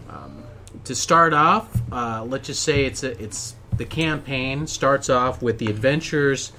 [0.10, 0.44] Um,
[0.84, 5.58] to start off, uh, let's just say it's a, it's the campaign starts off with
[5.58, 6.52] the adventures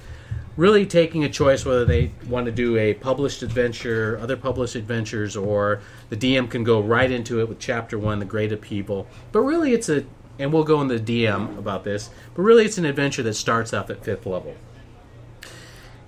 [0.59, 5.37] really taking a choice whether they want to do a published adventure, other published adventures,
[5.37, 5.79] or
[6.09, 9.07] the DM can go right into it with chapter one, the Great Upheaval.
[9.31, 10.03] But really, it's a
[10.39, 12.09] and we'll go in the DM about this.
[12.33, 14.55] But really, it's an adventure that starts off at fifth level.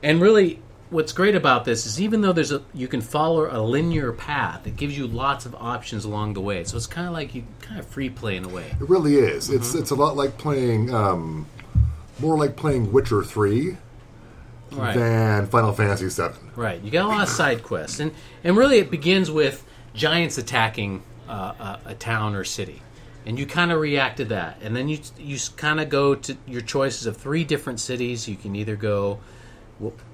[0.01, 3.61] And really, what's great about this is even though there's a you can follow a
[3.61, 6.63] linear path, it gives you lots of options along the way.
[6.63, 8.75] So it's kind of like you kind of free play in a way.
[8.79, 9.47] It really is.
[9.47, 9.57] Mm-hmm.
[9.57, 11.45] It's it's a lot like playing, um,
[12.19, 13.77] more like playing Witcher Three
[14.71, 14.95] Right.
[14.95, 16.37] than Final Fantasy Seven.
[16.55, 16.81] Right.
[16.81, 18.13] You got a lot of side quests, and
[18.43, 22.81] and really it begins with giants attacking uh, a, a town or city,
[23.25, 26.37] and you kind of react to that, and then you you kind of go to
[26.47, 28.27] your choices of three different cities.
[28.27, 29.19] You can either go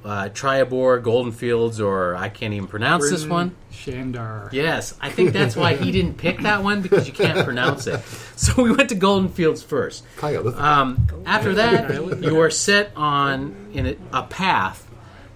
[0.06, 3.56] uh, Triboar, Golden Fields, or I can't even pronounce this one.
[3.72, 4.52] Shander.
[4.54, 8.02] Yes, I think that's why he didn't pick that one because you can't pronounce it.
[8.38, 10.06] So we went to Golden Fields first.
[10.22, 14.88] Um, after that, you are set on in a, a path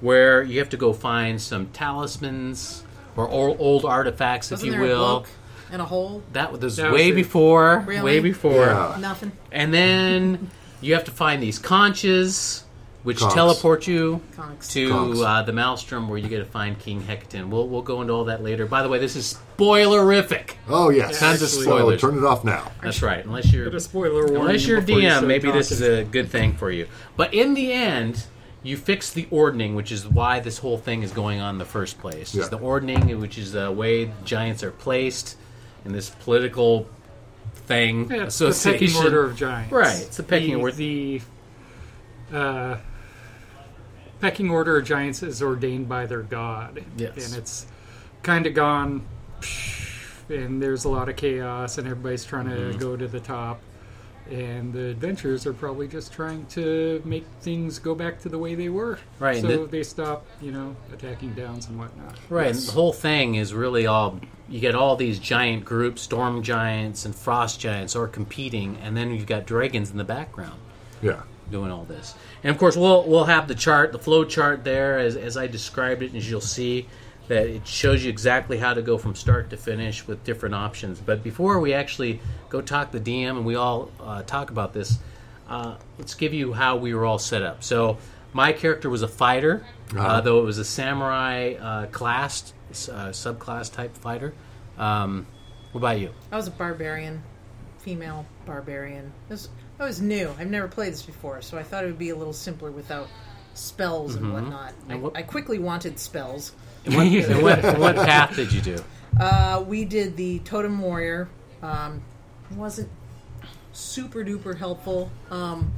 [0.01, 2.83] where you have to go find some talismans
[3.15, 5.25] or old, old artifacts, if Wasn't you there a will.
[5.71, 6.21] Book and a hole?
[6.33, 7.15] That was That was way it.
[7.15, 8.03] before, Really?
[8.03, 8.65] way before.
[8.65, 8.97] Yeah.
[8.99, 9.31] Nothing.
[9.51, 10.49] And then
[10.81, 12.63] you have to find these conches,
[13.03, 13.33] which Conchs.
[13.33, 14.71] teleport you Conchs.
[14.73, 15.25] to Conchs.
[15.25, 17.49] uh, the Maelstrom, where you get to find King Hekaton.
[17.49, 18.65] We'll we'll go into all that later.
[18.65, 20.55] By the way, this is spoilerific.
[20.67, 21.19] Oh yes.
[21.19, 22.01] Tons of So spoilers.
[22.01, 22.71] turn it off now.
[22.83, 24.35] That's right, unless you're Get a spoiler warning.
[24.41, 25.93] Unless you're before you DM, start maybe this is talking.
[25.97, 26.87] a good thing for you.
[27.17, 28.25] But in the end,
[28.63, 31.65] you fix the ordning, which is why this whole thing is going on in the
[31.65, 32.35] first place.
[32.35, 32.41] Yeah.
[32.41, 35.37] It's the ordning, which is the way giants are placed
[35.85, 36.87] in this political
[37.53, 39.71] thing Yeah, it's the pecking order of giants.
[39.71, 40.75] Right, it's the pecking the, order.
[40.75, 41.21] The
[42.33, 42.77] uh,
[44.19, 46.83] pecking order of giants is ordained by their god.
[46.97, 47.27] Yes.
[47.31, 47.65] And it's
[48.23, 49.05] kind of gone,
[50.29, 52.79] and there's a lot of chaos, and everybody's trying to Mm-hmm.
[52.79, 53.61] go to the top.
[54.29, 58.55] And the adventurers are probably just trying to make things go back to the way
[58.55, 58.97] they were.
[59.19, 62.15] Right, So the- they stop, you know, attacking downs and whatnot.
[62.29, 66.43] Right, and the whole thing is really all you get all these giant groups, storm
[66.43, 70.59] giants and frost giants, are competing, and then you've got dragons in the background.
[71.01, 71.21] Yeah.
[71.49, 72.13] doing all this.
[72.45, 75.47] And of course, we'll we'll have the chart, the flow chart there, as as I
[75.47, 76.87] described it, and as you'll see
[77.27, 80.99] that it shows you exactly how to go from start to finish with different options.
[80.99, 84.97] But before we actually go talk the DM and we all uh, talk about this,
[85.47, 87.63] uh, let's give you how we were all set up.
[87.63, 87.97] So
[88.33, 90.21] my character was a fighter, uh Uh-huh.
[90.21, 94.33] though it was a samurai uh, class, uh, subclass type fighter.
[94.77, 95.25] Um,
[95.71, 96.09] what about you?
[96.31, 97.21] I was a barbarian,
[97.79, 99.11] female barbarian.
[99.29, 99.47] This,
[99.79, 100.33] I was new.
[100.39, 103.07] I've never played this before, so I thought it would be a little simpler without
[103.53, 104.71] spells and whatnot.
[104.71, 104.91] Mm-hmm.
[104.91, 106.53] And I, what- I quickly wanted spells.
[106.85, 108.77] And what, and what, and what path did you do?
[109.19, 111.29] Uh, we did the Totem Warrior.
[111.61, 112.01] Um,
[112.55, 112.89] wasn't
[113.73, 115.11] super duper helpful.
[115.29, 115.71] Um,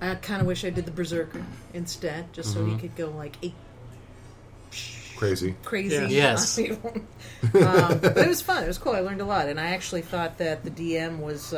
[0.00, 2.78] I kind of wish I did the Berserker instead, just so he Mm-hmm.
[2.80, 3.54] could go like eight
[5.16, 5.56] Crazy.
[5.64, 5.96] crazy.
[5.96, 6.06] Yeah.
[6.08, 6.56] Yes.
[6.58, 8.62] um, but it was fun.
[8.62, 8.92] It was cool.
[8.92, 11.52] I learned a lot, and I actually thought that the DM was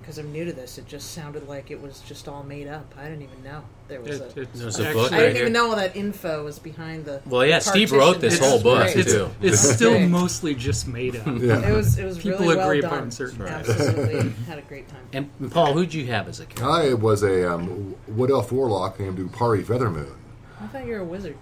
[0.00, 0.76] because I'm new to this.
[0.78, 2.92] It just sounded like it was just all made up.
[2.98, 4.40] I didn't even know there was It, a.
[4.42, 5.42] it's There's a actually- book I didn't here.
[5.42, 7.22] even know all that info was behind the.
[7.26, 8.96] Well, yeah, Steve wrote this whole book great.
[8.96, 9.30] It's, too.
[9.40, 11.26] it's still mostly just made up.
[11.26, 11.58] Yeah.
[11.70, 11.96] It was.
[11.98, 12.92] It was People really well agree done.
[12.92, 15.08] upon certain Absolutely, had a great time.
[15.12, 16.64] And Paul, who'd you have as a character?
[16.90, 20.12] I was a um, Wood Elf Warlock named Upari Feathermoon.
[20.60, 21.36] I thought you were a wizard.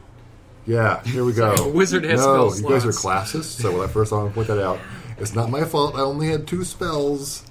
[0.66, 1.54] Yeah, here we go.
[1.58, 3.32] a wizard has no, spell you guys are slots.
[3.32, 4.78] classist, so when I first saw him point that out,
[5.16, 5.94] it's not my fault.
[5.94, 7.44] I only had two spells.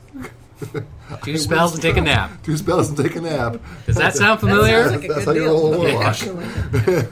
[1.23, 2.31] Two spells and take a nap.
[2.43, 3.57] Two spells and take a nap.
[3.85, 4.89] Does that sound familiar?
[4.89, 5.93] sounds like a That's good how you roll a deal.
[5.95, 6.05] warlock.
[6.07, 7.07] Actually.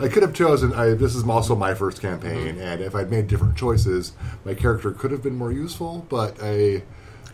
[0.00, 0.72] I could have chosen.
[0.72, 4.12] I, this is also my first campaign, and if I'd made different choices,
[4.44, 6.06] my character could have been more useful.
[6.08, 6.82] But I,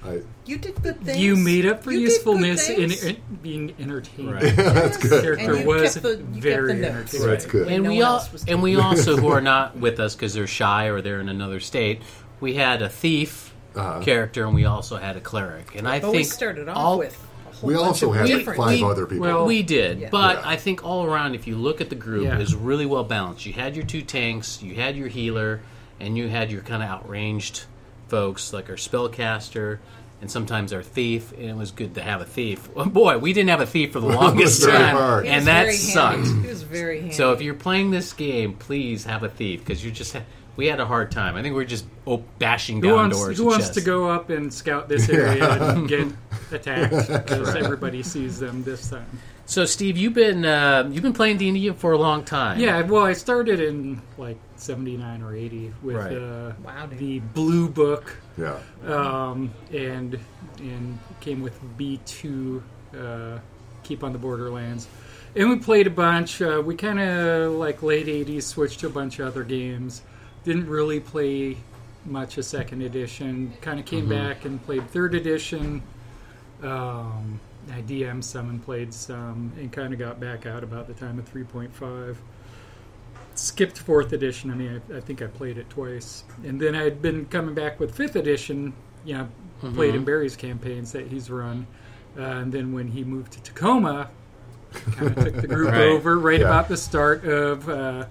[0.04, 1.18] I You did good things.
[1.18, 4.32] You made up for You usefulness in, in being entertained.
[4.32, 4.42] Right.
[4.56, 5.22] that's good.
[5.22, 7.14] Character And you was kept the- you kept the very notes.
[7.14, 7.26] entertaining.
[7.28, 7.68] That's good.
[7.68, 10.86] And No we all, and we also who are not with us because they're shy
[10.86, 12.02] or they're in another state.
[12.40, 13.47] We had a thief
[13.78, 14.00] Uh-huh.
[14.02, 15.74] character, and we also had a cleric.
[15.74, 17.16] And I But think we started off all, with.
[17.50, 19.26] A whole We bunch also of had different five we- other people.
[19.26, 20.08] well- We did, Yeah.
[20.10, 20.42] but Yeah.
[20.48, 22.34] I think all around, if you look at the group, Yeah.
[22.36, 23.46] it was really well balanced.
[23.46, 25.60] You had your two tanks, you had your healer,
[26.00, 27.64] and you had your kind of outranged
[28.08, 29.78] folks like our spellcaster
[30.20, 31.32] and sometimes our thief.
[31.38, 32.68] And it was good to have a thief.
[32.74, 35.26] Well, boy, we didn't have a thief for the longest very time, hard.
[35.26, 36.18] And that very sucked.
[36.26, 36.42] handy.
[36.42, 37.14] He was very handy.
[37.14, 40.22] So if you're playing this game, please have a thief because you just ha-
[40.58, 41.36] we had a hard time.
[41.36, 43.38] I think we are just oh, bashing Who down wants, doors.
[43.38, 43.74] who wants chests.
[43.76, 46.08] to go up and scout this area and get
[46.50, 49.06] attacked because everybody sees them this time?
[49.46, 52.58] So Steve, you've been uh, you've been playing D and D for a long time.
[52.58, 56.16] Yeah, well, I started in like '79 or '80 with Right.
[56.16, 58.58] uh, Wow, the Blue Book, yeah.
[58.84, 60.18] um, and
[60.58, 62.60] and came with B2,
[62.98, 63.38] uh,
[63.84, 64.88] Keep on the Borderlands,
[65.36, 66.42] and we played a bunch.
[66.42, 70.02] Uh, we kind of like late '80s switched to a bunch of other games.
[70.44, 71.56] Didn't really play
[72.06, 73.52] much of second edition.
[73.60, 75.82] Kind of came back and played third edition.
[76.62, 77.40] Um,
[77.72, 81.18] I DM'd some and played some, and kind of got back out about the time
[81.18, 82.16] of 3.5.
[83.34, 84.50] Skipped fourth edition.
[84.50, 87.78] I mean, I, I think I played it twice, and then I'd been coming back
[87.78, 88.72] with fifth edition.
[89.04, 89.28] You know,
[89.74, 91.66] played in Barry's campaigns that he's run,
[92.18, 94.08] uh, and then when he moved to Tacoma,
[94.92, 95.82] kind of took the group Right.
[95.82, 96.46] over right Yeah.
[96.46, 98.06] about the start of uh,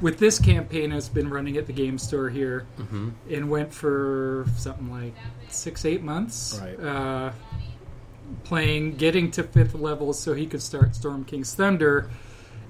[0.00, 3.08] with this campaign, I've been running at the game store here, Mm-hmm.
[3.30, 5.14] and went for something like
[5.48, 6.58] six, eight months.
[6.62, 6.80] Right.
[6.80, 7.32] Uh,
[8.44, 12.08] playing, getting to fifth level so he could start Storm King's Thunder,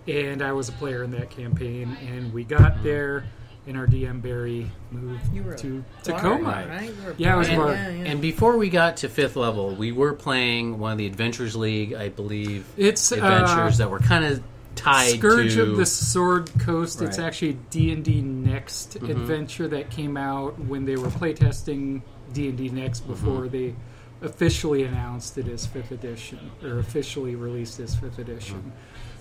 [0.09, 2.83] and I was a player in that campaign, and we got Mm-hmm.
[2.85, 3.25] there,
[3.67, 6.67] and our DM Barry moved You were to bard, Tacoma.
[6.69, 6.89] right?
[6.97, 7.67] You were a Yeah, I was a bard.
[7.77, 7.79] bard.
[7.79, 8.11] Yeah, yeah.
[8.11, 11.93] And before we got to fifth level, we were playing one of the Adventures League,
[11.95, 14.43] I believe, It's adventures uh, that were kind of
[14.81, 17.01] tied Scourge to of the Sword Coast.
[17.03, 17.11] It's Right.
[17.19, 17.27] Mm-hmm.
[17.27, 22.59] actually D and D Next adventure that came out when they were playtesting D and
[22.59, 23.13] D Next Mm-hmm.
[23.13, 23.75] before they
[24.23, 28.59] officially announced it as fifth edition or officially released as fifth edition.
[28.59, 28.71] Mm-hmm.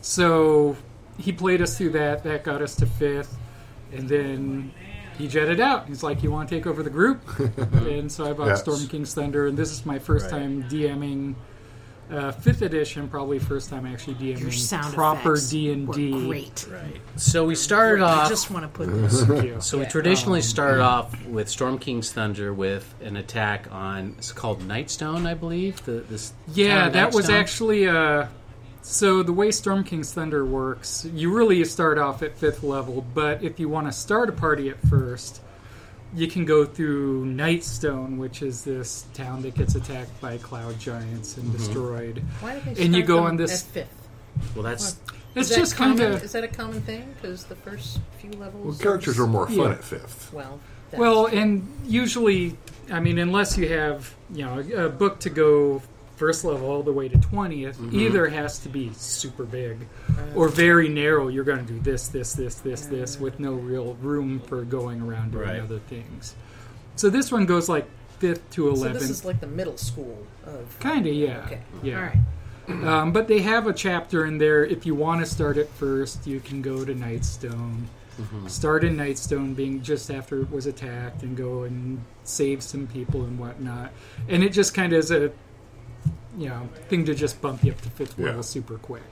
[0.02, 0.76] So
[1.18, 2.24] he played us through that.
[2.24, 3.38] That got us to fifth,
[3.92, 4.72] and then.
[5.18, 5.86] He jetted out.
[5.90, 7.20] He's like, "You want to take over the group?"
[7.74, 8.62] and so I bought Yes.
[8.62, 10.40] Storm King's Thunder, and this is my first Right.
[10.44, 11.36] time DMing
[12.12, 13.08] uh, fifth edition.
[13.08, 16.12] Probably first time actually Your DMing sound proper D and D.
[16.28, 16.68] Great.
[16.72, 17.02] Right.
[17.16, 18.30] So we started I off.
[18.30, 19.66] just want to put this.
[19.66, 24.16] So we traditionally Um, start off with Storm King's Thunder with an attack on.
[24.18, 25.84] It's called Nightstone, I believe.
[25.86, 26.34] The this.
[26.54, 28.28] Yeah, town of that was actually uh
[28.82, 33.44] so the way Storm King's Thunder works, you really start off at fifth level, but
[33.44, 35.42] if you want to start a party at first,
[36.14, 41.38] you can go through Nightstone, which is this town that gets attacked by cloud giants
[41.38, 41.58] and mm-hmm.
[41.58, 42.24] destroyed.
[42.40, 44.08] Why did they And you go on this- at fifth?
[44.56, 44.96] Well, that's
[45.36, 46.14] It's that just kind common?
[46.14, 47.14] of Is that a common thing?
[47.22, 48.66] Because the first few levels.
[48.66, 49.72] Well, characters are more fun Yeah.
[49.72, 50.32] at fifth.
[50.34, 50.60] Well.
[50.90, 51.38] that's Well, true.
[51.38, 52.58] and usually,
[52.92, 55.82] I mean, unless you have you know a book to go
[56.20, 59.88] first level all the way to 20th, either has to be super big
[60.36, 61.30] or very narrow.
[61.30, 65.02] You're going to do this, this, this, this, this, with no real room for going
[65.02, 65.60] around doing Right.
[65.62, 66.36] other things.
[66.98, 67.88] So this one goes like
[68.20, 70.78] fifth to So eleventh, this is like the middle school of.
[70.80, 71.62] kind of yeah, Okay.
[71.82, 71.96] yeah.
[71.96, 72.18] All right.
[72.86, 74.64] Um, but they have a chapter in there.
[74.66, 77.84] If you want to start it first, you can go to Nightstone.
[78.48, 83.24] Start in Nightstone, being just after it was attacked, and go and save some people
[83.24, 83.92] and whatnot.
[84.28, 85.32] And it just kind of is a,
[86.38, 88.28] you know, thing to just bump you up to fifth Yeah.
[88.28, 89.04] level super quick.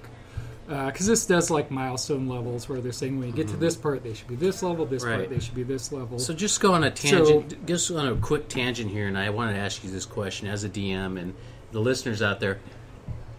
[0.70, 3.62] Uh, because this does like milestone levels where they're saying when you get to mm-hmm.
[3.62, 4.86] this part, they should be this level.
[4.86, 5.16] This Right.
[5.16, 6.20] part, they should be this level.
[6.20, 9.54] So just go on a tangent, just on a quick tangent here, and I wanted
[9.54, 11.34] to ask you this question as a DM and
[11.72, 12.60] the listeners out there: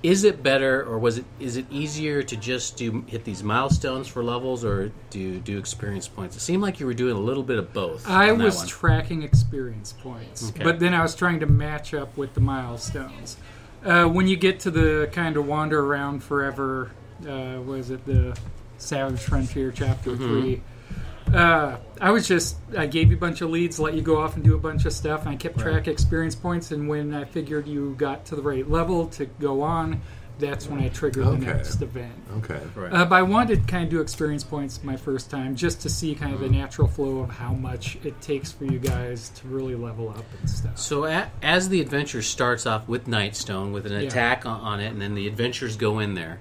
[0.03, 4.09] Is it better, or was it is it easier to just do hit these milestones
[4.09, 6.35] for levels, or do do experience points?
[6.35, 8.09] It seemed like you were doing a little bit of both.
[8.09, 8.69] I was one.
[8.69, 10.64] tracking experience points, Okay.
[10.64, 13.37] but then I was trying to match up with the milestones.
[13.85, 16.91] Uh, when you get to the kind of wander around forever,
[17.29, 18.37] uh, was it the
[18.79, 20.41] Savage Frontier Chapter Mm-hmm.
[20.41, 20.62] 3?
[21.35, 24.37] Uh, I was just, I gave you a bunch of leads, let you go off
[24.37, 26.71] and do a bunch of stuff, and I kept track of experience points.
[26.71, 30.01] And when I figured you got to the right level to go on,
[30.38, 31.40] that's when I triggered Okay.
[31.40, 32.12] the next event.
[32.38, 32.61] Okay.
[32.74, 32.92] Right.
[32.92, 35.88] Uh, but I wanted to kind of do experience points my first time just to
[35.88, 39.48] see kind of the natural flow of how much it takes for you guys to
[39.48, 40.79] really level up and stuff.
[40.79, 44.07] So a, as the adventure starts off with Nightstone with an Yeah.
[44.09, 46.38] attack on, on it, and then the adventures go in there.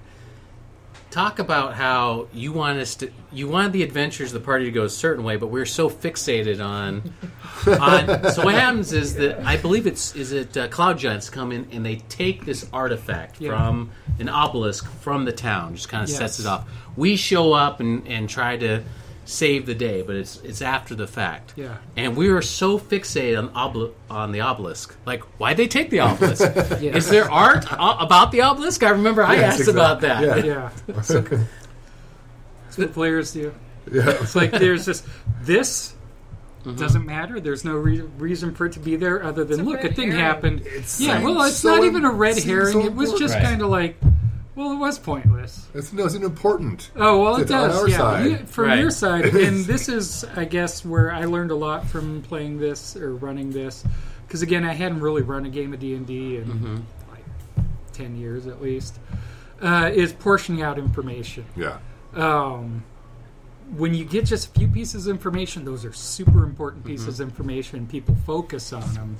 [1.10, 4.70] Talk about how you want us to, you wanted the adventures, of the party to
[4.70, 7.14] go a certain way, but we're so fixated on.
[7.80, 11.50] on so what happens is that I believe it's is it uh, cloud giants come
[11.50, 13.50] in and they take this artifact Yeah.
[13.50, 16.18] from an obelisk from the town, just kind of Yes.
[16.18, 16.68] sets it off.
[16.94, 18.82] We show up and, and try to
[19.30, 21.52] save the day, but it's it's after the fact.
[21.54, 21.76] Yeah.
[21.96, 24.96] And we were so fixated on obli- on the obelisk.
[25.04, 26.40] Like, why'd they take the obelisk?
[26.80, 26.96] Yeah.
[26.96, 28.82] Is there art a- about the obelisk?
[28.82, 30.44] I remember I Yes, asked about that.
[30.44, 30.44] Yeah.
[30.44, 30.70] Yeah.
[30.86, 33.54] That's what players do.
[33.92, 34.10] Yeah.
[34.20, 35.04] It's like there's just
[35.42, 35.94] this
[36.64, 36.76] Mm-hmm.
[36.76, 37.38] doesn't matter.
[37.38, 39.96] There's no re- reason for it to be there other than It's look, a red
[39.96, 40.24] thing herring.
[40.24, 40.62] happened.
[40.66, 42.72] It's yeah, well, it's so not even a red herring.
[42.72, 43.44] so it was just important.
[43.44, 43.96] kind of like,
[44.58, 45.66] well, it was pointless.
[45.72, 46.90] It's, no, it's important.
[46.96, 47.78] Oh well, it It's on does.
[47.80, 48.26] our yeah, side.
[48.30, 48.78] You- from Right.
[48.80, 52.96] your side, and this is, I guess, where I learned a lot from playing this
[52.96, 53.84] or running this,
[54.26, 56.74] because again, I hadn't really run a game of D and D in Mm-hmm.
[57.10, 57.24] like
[57.92, 58.98] ten years at least.
[59.62, 61.44] Uh, is portioning out information.
[61.56, 61.78] Yeah.
[62.14, 62.84] Um,
[63.76, 67.28] when you get just a few pieces of information, those are super important pieces of
[67.28, 67.86] information.
[67.86, 69.16] People focus on them,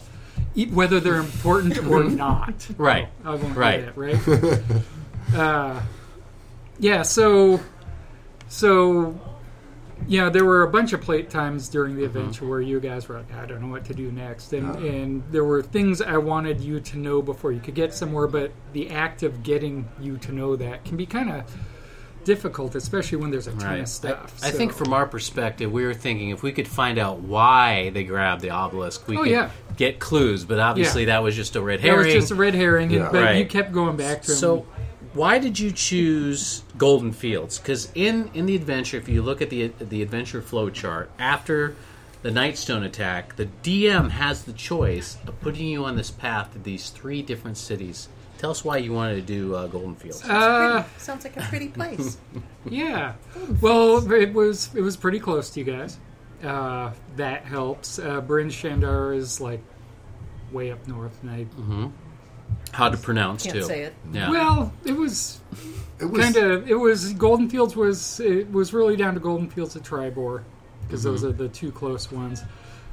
[0.55, 2.67] e- whether they're important or not.
[2.79, 3.09] Right.
[3.25, 3.85] I won't do Right.
[3.85, 4.61] that, right?
[5.35, 5.81] uh,
[6.79, 7.61] yeah, so
[8.49, 9.19] so
[10.07, 13.17] yeah, there were a bunch of plate times during the adventure where you guys were
[13.17, 16.61] like, I don't know what to do next, and and there were things I wanted
[16.61, 20.33] you to know before you could get somewhere, but the act of getting you to
[20.33, 21.45] know that can be kind of
[22.25, 23.81] difficult, especially when there's a ton Right.
[23.81, 24.39] of stuff.
[24.43, 27.89] I, I think from our perspective, we were thinking if we could find out why
[27.91, 29.51] they grabbed the obelisk, we Oh, could yeah.
[29.79, 30.45] get clues.
[30.45, 31.15] But obviously, Yeah.
[31.15, 32.05] that was just a red that herring.
[32.05, 33.09] was just a red herring, and- Yeah.
[33.11, 34.37] but you kept going back to him.
[34.37, 34.67] So,
[35.19, 37.59] why did you choose Golden Fields?
[37.59, 41.75] Because in in the adventure, if you look at the the adventure flow chart after
[42.23, 46.59] the Nightstone attack, the DM has the choice of putting you on this path to
[46.61, 48.09] these three different cities.
[48.39, 50.23] Tell us why you wanted to do uh, Golden Fields.
[50.25, 52.19] Uh, Pretty- sounds like a pretty place.
[52.71, 53.15] yeah.
[53.61, 55.99] Well, it was it was pretty close to you guys.
[56.45, 57.99] Uh, that helps.
[57.99, 59.61] Uh, Bryn Shander is like
[60.53, 61.47] way up north, and I.
[62.73, 63.63] How to pronounce Can't too?
[63.65, 63.95] say it.
[64.13, 64.31] Yeah.
[64.31, 65.41] Well, it was
[65.99, 69.49] It was kind of it was Golden Fields was it was really down to Golden
[69.51, 70.43] Fields and Triboar
[70.87, 71.29] because those Mm-hmm.
[71.31, 72.43] are the two close ones.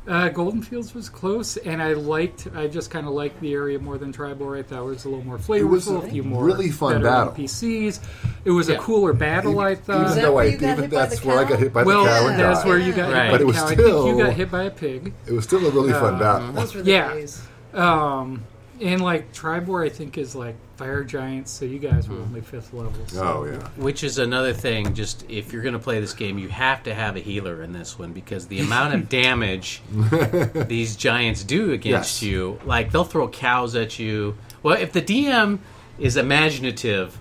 [0.08, 2.48] Uh, Golden Fields was close, and I liked.
[2.56, 4.60] I just kind of liked the area more than Triboar.
[4.60, 6.94] I thought it was a little more flavorful, was a a few more really fun
[7.02, 7.34] better battle.
[7.34, 8.00] NPCs.
[8.44, 8.76] It was Yeah.
[8.76, 9.60] a cooler battle.
[9.60, 10.12] I thought.
[10.12, 12.39] even though I even hit that's where I got hit by well, the cow and
[12.39, 12.68] that's died.
[12.70, 13.24] where you got Right.
[13.24, 13.65] hit by But the it was cow.
[13.65, 15.13] I think you got hit by a pig.
[15.26, 16.52] It was still a really fun battle.
[16.52, 17.13] Those were the Yeah.
[17.15, 17.41] days.
[17.74, 18.44] Um,
[18.82, 21.52] and like Triboar, I think is like fire giants.
[21.52, 22.24] So you guys were mm-hmm.
[22.26, 23.06] only fifth level.
[23.08, 23.24] So.
[23.24, 23.68] Oh yeah.
[23.82, 24.94] Which is another thing.
[24.94, 27.72] Just if you're going to play this game, you have to have a healer in
[27.72, 29.82] this one because the amount of damage
[30.68, 32.24] these giants do against Yes.
[32.24, 34.38] you, like they'll throw cows at you.
[34.64, 35.60] Well, if the DM
[35.98, 37.18] is imaginative,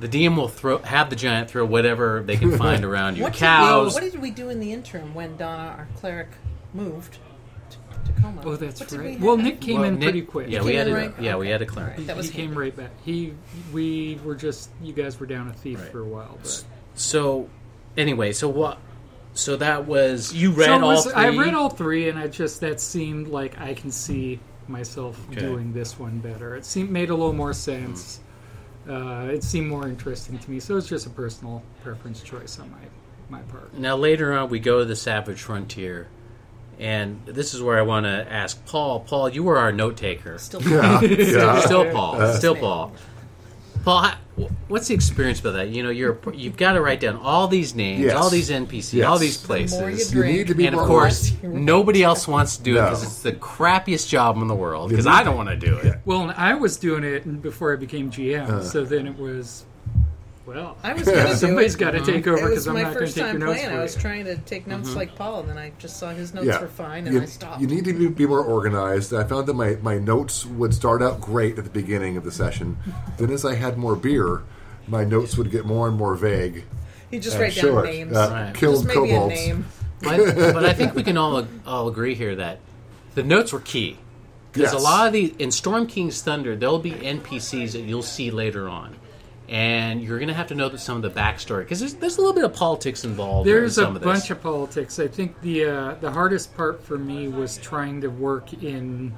[0.00, 3.22] the DM will throw have the giant throw whatever they can find around you.
[3.22, 3.94] What did, cows.
[3.94, 6.28] what did we do in the interim when Donna, our cleric,
[6.74, 7.18] moved
[8.34, 9.12] to Oh, that's What did we right.
[9.14, 9.36] have Well.
[9.36, 10.48] Nick came Well, in Nick- pretty quick.
[10.50, 12.06] Yeah, He we came had in a, right- yeah we had a cleric.
[12.06, 12.58] That was he came him.
[12.58, 12.90] right back.
[13.04, 13.34] He,
[13.72, 15.90] we were just, you guys were down a thief Right.
[15.92, 16.38] for a while.
[16.42, 16.64] But.
[16.94, 17.48] So
[17.96, 18.78] anyway, so what?
[19.34, 21.12] So that was you read So it all was- three.
[21.14, 25.40] I read all three, and I just that seemed like I can see myself Okay.
[25.40, 26.56] doing this one better.
[26.56, 28.20] It seemed made a little more sense.
[28.88, 30.60] Uh, it seemed more interesting to me.
[30.60, 32.78] So it's just a personal preference choice on my
[33.28, 33.74] my part.
[33.76, 36.06] Now later on, we go to the Savage Frontier,
[36.78, 39.00] and this is where I want to ask Paul.
[39.00, 40.38] Paul, you were our note taker.
[40.38, 41.00] Still Yeah.
[41.02, 41.60] yeah.
[41.60, 42.34] Still Paul.
[42.34, 42.92] Still Paul.
[43.84, 44.10] Paul,
[44.66, 45.68] what's the experience with that?
[45.68, 48.14] You know, you're you've got to write down all these names, Yes.
[48.16, 49.06] all these NPCs, Yes.
[49.06, 52.26] all these The more you places, You need to be and of course, nobody else
[52.26, 54.90] wants to do it because it's the crappiest job in the world.
[54.90, 56.00] Because I don't want to do it.
[56.04, 58.62] Well, I was doing it before I became GM, Uh.
[58.62, 59.64] so then it was,
[60.46, 61.78] well, I was going to do somebody's it.
[61.78, 63.52] got to take over because I'm my not going to first take your time notes
[63.60, 63.70] playing.
[63.70, 64.00] for I was you.
[64.00, 64.96] trying to take notes Mm-hmm.
[64.98, 66.60] like Paul, and then I just saw his notes Yeah.
[66.60, 67.60] were fine, and You, I stopped.
[67.60, 69.12] you need to be, be more organized.
[69.12, 72.30] I found that my, my notes would start out great at the beginning of the
[72.32, 72.76] session.
[73.18, 74.42] then, as I had more beer,
[74.86, 76.64] my notes would get more and more vague.
[77.10, 77.84] he just and write down short.
[77.86, 78.16] names.
[78.16, 78.54] Uh, Right.
[78.54, 79.34] Killed just maybe a kobolds.
[79.34, 79.66] name.
[80.02, 82.58] But, but I think we can all all agree here that
[83.14, 83.96] the notes were key
[84.52, 84.80] because Yes.
[84.80, 88.68] a lot of the in Storm King's Thunder there'll be NPCs that you'll see later
[88.68, 88.94] on,
[89.48, 92.16] and you're going to have to know that some of the backstory because there's, there's
[92.16, 93.48] a little bit of politics involved.
[93.48, 94.98] There's in a of bunch of politics.
[94.98, 99.16] I think the uh, the hardest part for me was trying to work in.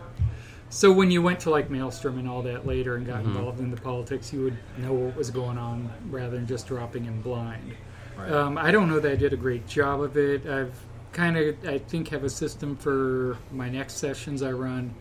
[0.70, 3.36] So when you went to like Maelstrom and all that later and got Mm-hmm.
[3.36, 7.06] involved in the politics, you would know what was going on rather than just dropping
[7.06, 7.74] in blind.
[8.18, 8.30] Right.
[8.30, 10.46] Um, I don't know that I did a great job of it.
[10.46, 10.74] I've
[11.12, 14.94] kind of, I think, have a system for my next sessions I run.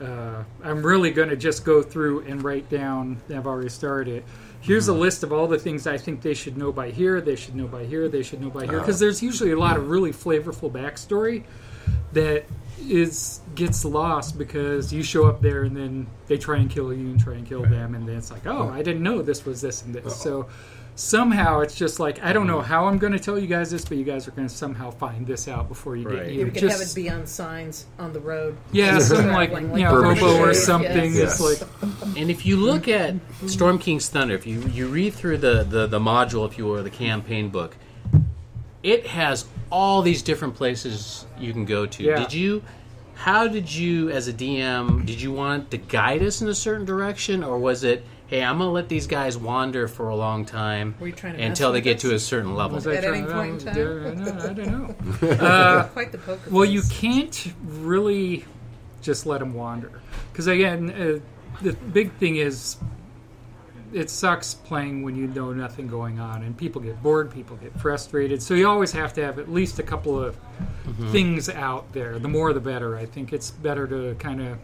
[0.00, 3.20] Uh, I'm really going to just go through and write down.
[3.34, 4.24] I've already started it.
[4.60, 5.00] Here's a mm-hmm.
[5.00, 7.20] list of all the things I think they should know by here.
[7.20, 8.08] They should know by here.
[8.08, 8.76] They should know by here.
[8.76, 8.80] Uh-huh.
[8.80, 11.44] Because there's usually a lot of really flavorful backstory
[12.12, 12.44] that
[12.88, 17.10] is gets lost because you show up there and then they try and kill you
[17.10, 19.60] and try and kill them and then it's like oh I didn't know this was
[19.60, 20.48] this and this so
[20.94, 22.64] somehow it's just like I don't know mm.
[22.64, 24.90] how I'm going to tell you guys this but you guys are going to somehow
[24.90, 26.16] find this out before you Right.
[26.16, 28.56] get Yeah, here we could have it be on signs on the road.
[28.72, 31.40] yeah As some we're like traveling, you know Burbage hobo or something yes.
[31.40, 31.62] it's Yes.
[31.82, 33.14] like And if you look at
[33.46, 36.76] Storm King's Thunder, if you, you read through the, the, the module, if you will,
[36.76, 37.76] or the campaign book,
[38.82, 42.02] it has all these different places you can go to.
[42.02, 42.16] Yeah.
[42.16, 42.62] Did you?
[43.14, 46.86] How did you, as a DM, did you want to guide us in a certain
[46.86, 50.94] direction, or was it, hey, I'm gonna let these guys wander for a long time
[51.00, 52.02] Were you trying to mess until they with get us?
[52.02, 52.76] to a certain level?
[52.76, 54.24] was I At any trying- point in uh, time?
[54.24, 54.70] no, I don't
[55.18, 56.48] know Quite the poker.
[56.50, 56.98] Well, you face.
[56.98, 58.44] can't really
[59.02, 59.90] just let them wander
[60.32, 61.18] because again, uh,
[61.62, 62.76] the big thing is
[63.92, 67.76] it sucks playing when you know nothing going on, and people get bored, people get
[67.80, 68.40] frustrated.
[68.40, 70.36] So you always have to have at least a couple of
[71.10, 72.20] things out there.
[72.20, 72.96] The more, the better.
[72.96, 74.58] I think it's better to kind of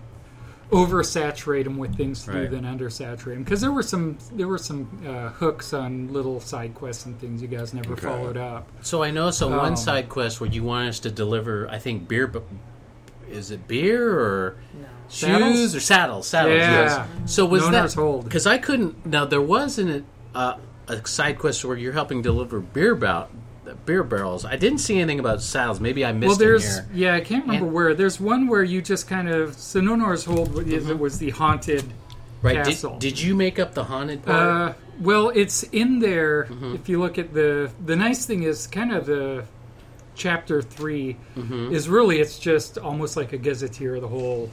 [0.71, 2.51] oversaturate them with things to Right.
[2.51, 6.41] do than undersaturate them because there were some there were some uh, hooks on little
[6.41, 8.03] side quests and things you guys never Okay.
[8.07, 8.67] followed up.
[8.83, 11.79] So I noticed on Um, one side quest where you want us to deliver, I
[11.79, 12.27] think beer.
[12.27, 12.43] bu-
[13.31, 14.57] Is it beer or
[15.09, 15.75] shoes Saddles?
[15.75, 16.27] or saddles?
[16.29, 16.55] Saddles.
[16.59, 17.07] Yeah.
[17.21, 17.33] Yes.
[17.33, 19.05] So was Noanar's that because I couldn't?
[19.07, 20.05] Now there was an,
[20.35, 20.55] uh,
[20.89, 23.31] a side quest where you're helping deliver beer bout
[23.75, 24.45] beer barrels.
[24.45, 25.81] I didn't see anything about saddles.
[25.81, 26.87] Maybe I missed well, there's here.
[26.95, 27.95] yeah, I can't remember And- where.
[27.95, 30.99] There's one where you just kind of so Noanar's Hold was, Mm-hmm.
[30.99, 31.85] was the haunted
[32.43, 32.57] Right.
[32.65, 32.99] castle.
[32.99, 34.37] Did, did you make up the haunted part?
[34.39, 36.45] Uh, well, it's in there.
[36.45, 36.75] Mm-hmm.
[36.77, 39.45] If you look at the the nice thing is kind of the
[40.15, 41.75] chapter 3 Mm-hmm.
[41.75, 44.51] is really it's just almost like a gazetteer of the whole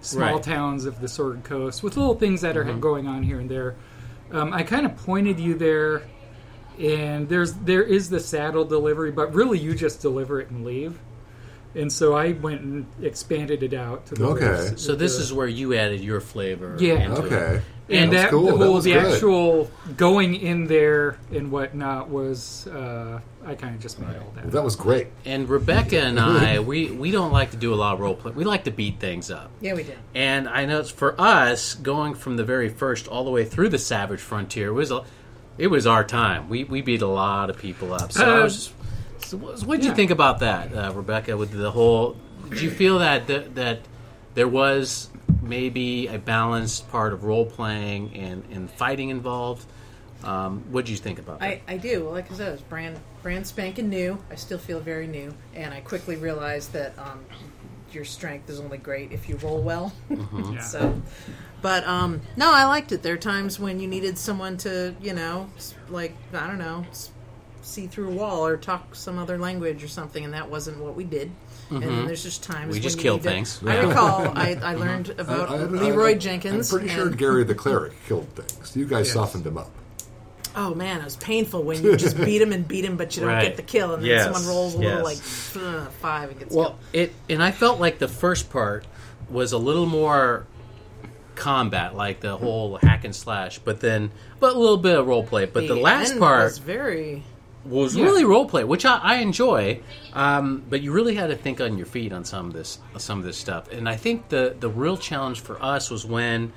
[0.00, 0.34] small Right.
[0.42, 0.50] Mm-hmm.
[0.50, 3.76] towns of the Sword Coast with little things that are going on here and there.
[4.32, 6.02] Um, I kind of pointed you there,
[6.80, 10.98] and there's there is the saddle delivery, but really you just deliver it and leave.
[11.72, 14.44] And so I went and expanded it out to the Okay.
[14.48, 16.76] rest- so this the- is where you added your flavor.
[16.80, 16.94] Yeah.
[16.94, 17.32] into it.
[17.32, 17.62] Okay.
[17.88, 18.56] and That's that cool.
[18.58, 19.12] the That was the good.
[19.14, 24.50] actual going in there and whatnot was uh, I kind of just made all that.
[24.52, 25.08] That was great.
[25.24, 28.30] And Rebecca and I, we, we don't like to do a lot of role play.
[28.32, 29.50] We like to beat things up.
[29.60, 29.92] Yeah, we do.
[30.14, 33.68] And I know it's for us going from the very first all the way through
[33.70, 35.02] the Savage Frontier was a,
[35.60, 36.48] it was our time.
[36.48, 38.12] We we beat a lot of people up.
[38.12, 38.72] So, Uh, just,
[39.18, 41.36] so what did you think about that, uh, Rebecca?
[41.36, 42.16] With the whole,
[42.48, 43.80] did you feel that that, that
[44.34, 45.10] there was
[45.42, 49.66] maybe a balanced part of role playing and, and fighting involved?
[50.24, 51.46] Um, what did you think about that?
[51.46, 52.04] I, I do.
[52.04, 54.18] Well, like I said, it was brand brand spanking new.
[54.30, 57.20] I still feel very new, and I quickly realized that um,
[57.94, 59.92] your strength is only great if you roll well.
[60.10, 60.60] Yeah.
[60.60, 61.00] so,
[61.62, 63.02] but um, no, I liked it.
[63.02, 65.48] There are times when you needed someone to, you know,
[65.88, 66.84] like I don't know,
[67.62, 70.94] see through a wall or talk some other language or something, and that wasn't what
[70.94, 71.30] we did.
[71.70, 72.68] And then there's just times Mm-hmm.
[72.70, 73.62] We when just you killed need to- things.
[73.64, 76.72] I recall I, I learned about I- I- Leroy I- Jenkins.
[76.72, 78.74] I'm pretty sure Gary the cleric killed things.
[78.76, 79.14] You guys Yes.
[79.14, 79.70] softened him up.
[80.56, 83.20] Oh man, it was painful when you just beat him and beat him, but you
[83.22, 83.44] don't Right.
[83.44, 85.56] get the kill, and then Yes, someone rolls a little like yes.
[85.56, 86.78] uh, five and gets Well, killed.
[86.92, 88.84] it and I felt like the first part
[89.28, 90.46] was a little more
[91.34, 95.24] combat, like the whole hack and slash, but then but a little bit of role
[95.24, 95.46] play.
[95.46, 97.22] But the, last end part was very.
[97.64, 98.04] was Yeah.
[98.04, 99.80] really role play, which I, I enjoy.
[100.12, 103.18] Um, but you really had to think on your feet on some of this some
[103.18, 103.70] of this stuff.
[103.70, 106.52] And I think the the real challenge for us was when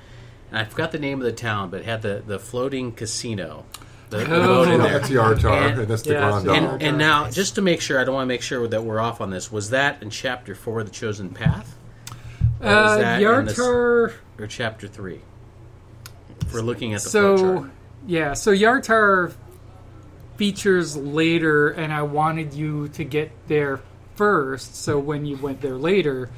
[0.54, 3.64] and I forgot the name of the town, but it had the the floating casino.
[4.10, 4.46] The, the Oh.
[4.64, 4.98] boat in there.
[5.00, 7.80] That's Yartar, And- and, that's the yeah, Grand so- And, and now, just to make
[7.80, 9.50] sure, I don't want to make sure that we're off on this.
[9.50, 11.74] Was that in chapter four, the chosen path,
[12.60, 14.12] Or Uh, that this- Yartar.
[14.38, 15.20] or chapter three?
[16.52, 17.70] We're looking at the So flowchart.
[18.06, 19.32] yeah, so Yartar
[20.36, 23.80] features later, and I wanted you to get there
[24.16, 24.76] first.
[24.76, 26.30] So when you went there later,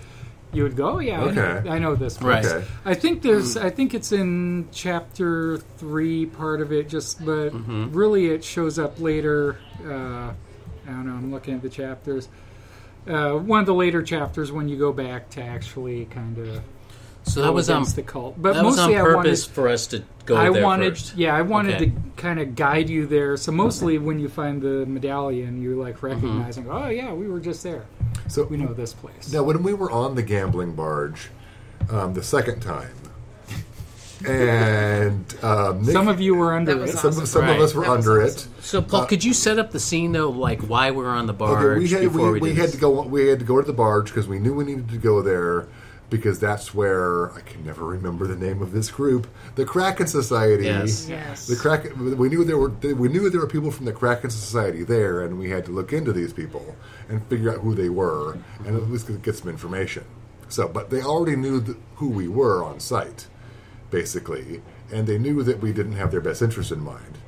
[0.56, 2.44] you would go, oh, "Yeah, I, know, I know this." Right.
[2.44, 2.66] Okay.
[2.84, 6.88] I think there's, I think it's in chapter three, part of it.
[6.88, 7.92] Just, but Mm-hmm.
[7.92, 9.58] really, it shows up later.
[9.84, 10.34] Uh, I
[10.86, 11.12] don't know.
[11.12, 12.28] I'm looking at the chapters.
[13.06, 16.60] Uh, one of the later chapters when you go back to actually kind of
[17.26, 19.44] So that was on against the cult, but that was on mostly I wanted purpose
[19.44, 21.16] for us to go I there wanted, first.
[21.16, 21.86] yeah, I wanted Okay.
[21.86, 23.36] to kind of guide you there.
[23.36, 26.06] So mostly when you find the medallion, you're like Mm-hmm.
[26.06, 27.84] recognizing, oh yeah, we were just there.
[28.28, 29.32] So We know this place.
[29.32, 31.28] Now, when we were on the gambling barge
[31.90, 32.90] um, the second time,
[34.26, 36.88] and um, Nick, Some of you were under it.
[36.90, 37.26] some, awesome.
[37.26, 37.56] some Right.
[37.56, 38.52] of us were That under awesome.
[38.60, 41.32] So, Paul, could you set up the scene though, like why we were on the
[41.32, 43.02] barge Okay, we had before we, we, we had to go.
[43.02, 45.68] We had to go to the barge because we knew we needed to go there
[46.08, 49.26] because that's where I can never remember the name of this group,
[49.56, 50.64] the Kraken Society.
[50.64, 51.08] Yes.
[51.08, 51.46] Yes.
[51.46, 52.16] The Kraken.
[52.16, 55.38] We knew there were we knew there were people from the Kraken Society there, and
[55.38, 56.76] we had to look into these people
[57.08, 60.04] and figure out who they were, and at least get some information.
[60.48, 63.26] So, but they already knew th- who we were on site,
[63.90, 67.18] basically, and they knew that we didn't have their best interest in mind.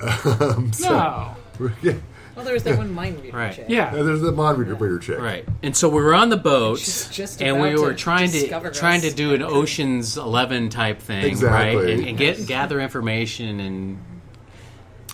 [0.40, 1.36] Um, so, No.
[1.82, 1.94] yeah,
[2.36, 3.54] Well, there was that one mind reader Right.
[3.54, 3.66] chick.
[3.68, 3.90] Yeah.
[3.90, 5.18] Now, there's the mind reader reader chick.
[5.18, 7.96] Right, and so we were on the boat, She's just and we about were to
[7.98, 11.76] trying to discover trying to do an Ocean's Eleven type thing, Exactly.
[11.76, 11.90] right?
[11.90, 13.60] And, and get gather information.
[13.60, 13.98] And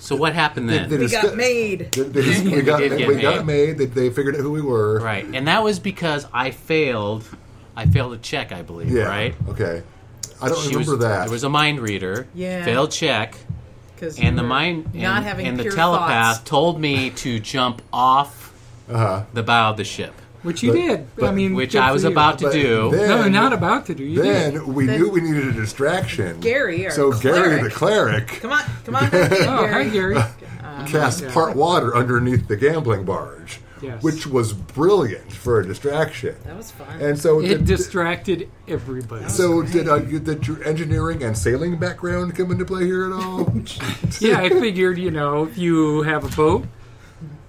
[0.00, 0.88] so, what happened then?
[0.88, 1.92] They We discu- got made.
[1.92, 3.78] They, they just- we got, did get we got made.
[3.78, 3.78] made.
[3.78, 5.00] They, they figured out who we were.
[5.00, 7.24] right, and that was because I failed.
[7.74, 8.90] I failed a check, I believe.
[8.90, 9.04] Yeah.
[9.04, 9.34] Right.
[9.48, 9.82] Okay.
[10.40, 11.22] I don't She remember was, that.
[11.24, 12.26] There was a mind reader.
[12.34, 12.64] Yeah.
[12.64, 13.36] Failed check.
[13.96, 16.48] Because And the mind not and, having and the telepath thoughts.
[16.50, 18.52] told me to jump off
[18.90, 19.24] uh-huh.
[19.32, 21.06] the bow of the ship, Which you But- did.
[21.16, 22.10] but- I mean, which I was you.
[22.10, 22.90] about to But do.
[22.92, 24.04] then- No, not about to do.
[24.04, 24.62] You Then did.
[24.66, 26.38] we Then- knew we needed a distraction.
[26.40, 28.28] Gary, our so Gary the cleric.
[28.28, 30.14] cleric Come on, come on, back in, Oh, hi, Gary.
[30.14, 30.24] Gary.
[30.88, 34.02] cast part water underneath the gambling barge, Yes.
[34.02, 36.34] which was brilliant for a distraction.
[36.44, 37.00] That was fun.
[37.00, 39.28] And so It did, distracted everybody.
[39.28, 43.12] so did, uh, you- did your engineering and sailing background come into play here at
[43.12, 43.52] all?
[44.20, 46.64] yeah, I figured, you know, if you have a boat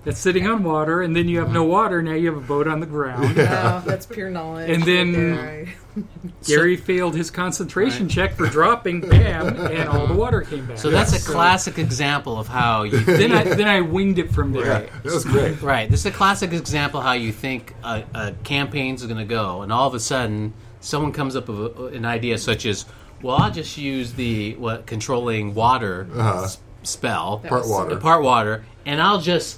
[0.07, 2.65] that's sitting on water, and then you have no water, now you have a boat
[2.67, 3.35] on the ground.
[3.35, 4.69] No, that's pure knowledge.
[4.69, 5.73] And then- right there.
[6.45, 10.77] Gary failed his concentration check for dropping, bam, and all the water came back.
[10.77, 14.31] So that's a So classic example of how you Then I then I winged it
[14.31, 14.65] from there.
[14.65, 15.59] yeah, that was great.
[15.61, 15.89] Right.
[15.89, 19.73] This is a classic example how you think a, a campaign's going to go, and
[19.73, 22.85] all of a sudden, someone comes up with a- an idea such as,
[23.23, 26.43] well, I'll just use the what controlling water uh-huh.
[26.43, 27.95] s- spell, That Part was- water.
[27.95, 29.57] the part water, and I'll just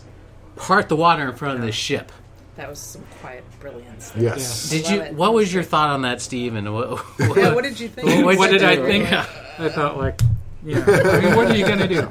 [0.59, 2.11] part the water in front of this ship.
[2.55, 4.11] That was some quiet brilliance.
[4.17, 4.69] Yes.
[4.69, 5.01] Did Love you?
[5.01, 5.13] it.
[5.13, 6.55] What was your thought on that, Steve?
[6.55, 7.03] And what?
[7.37, 8.07] Yeah, what did you think?
[8.25, 8.85] What'd what did I do?
[8.85, 9.11] think?
[9.11, 10.19] I thought like,
[10.63, 10.83] yeah.
[10.87, 12.01] I mean, what are you gonna do?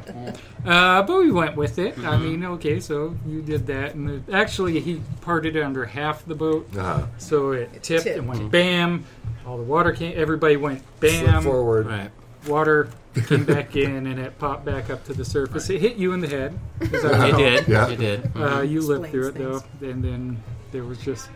[0.64, 1.98] Uh, but we went with it.
[1.98, 6.24] I mean, okay, so you did that, and the, actually he parted it under half
[6.24, 7.06] the boat, Uh-huh.
[7.18, 8.18] so it, tipped, tipped.
[8.18, 9.04] and went bam.
[9.46, 10.14] All the water came.
[10.16, 11.42] Everybody went Slip bam.
[11.42, 11.86] forward.
[11.86, 12.10] right.
[12.46, 12.88] Water
[13.26, 15.68] came back in, and it popped back up to the surface.
[15.70, 16.58] It hit you in the head.
[16.80, 17.68] 'cause I It was- did.
[17.68, 17.88] Yeah.
[17.88, 18.30] It did.
[18.36, 21.28] Uh, you lived through it Explains though, and then there was just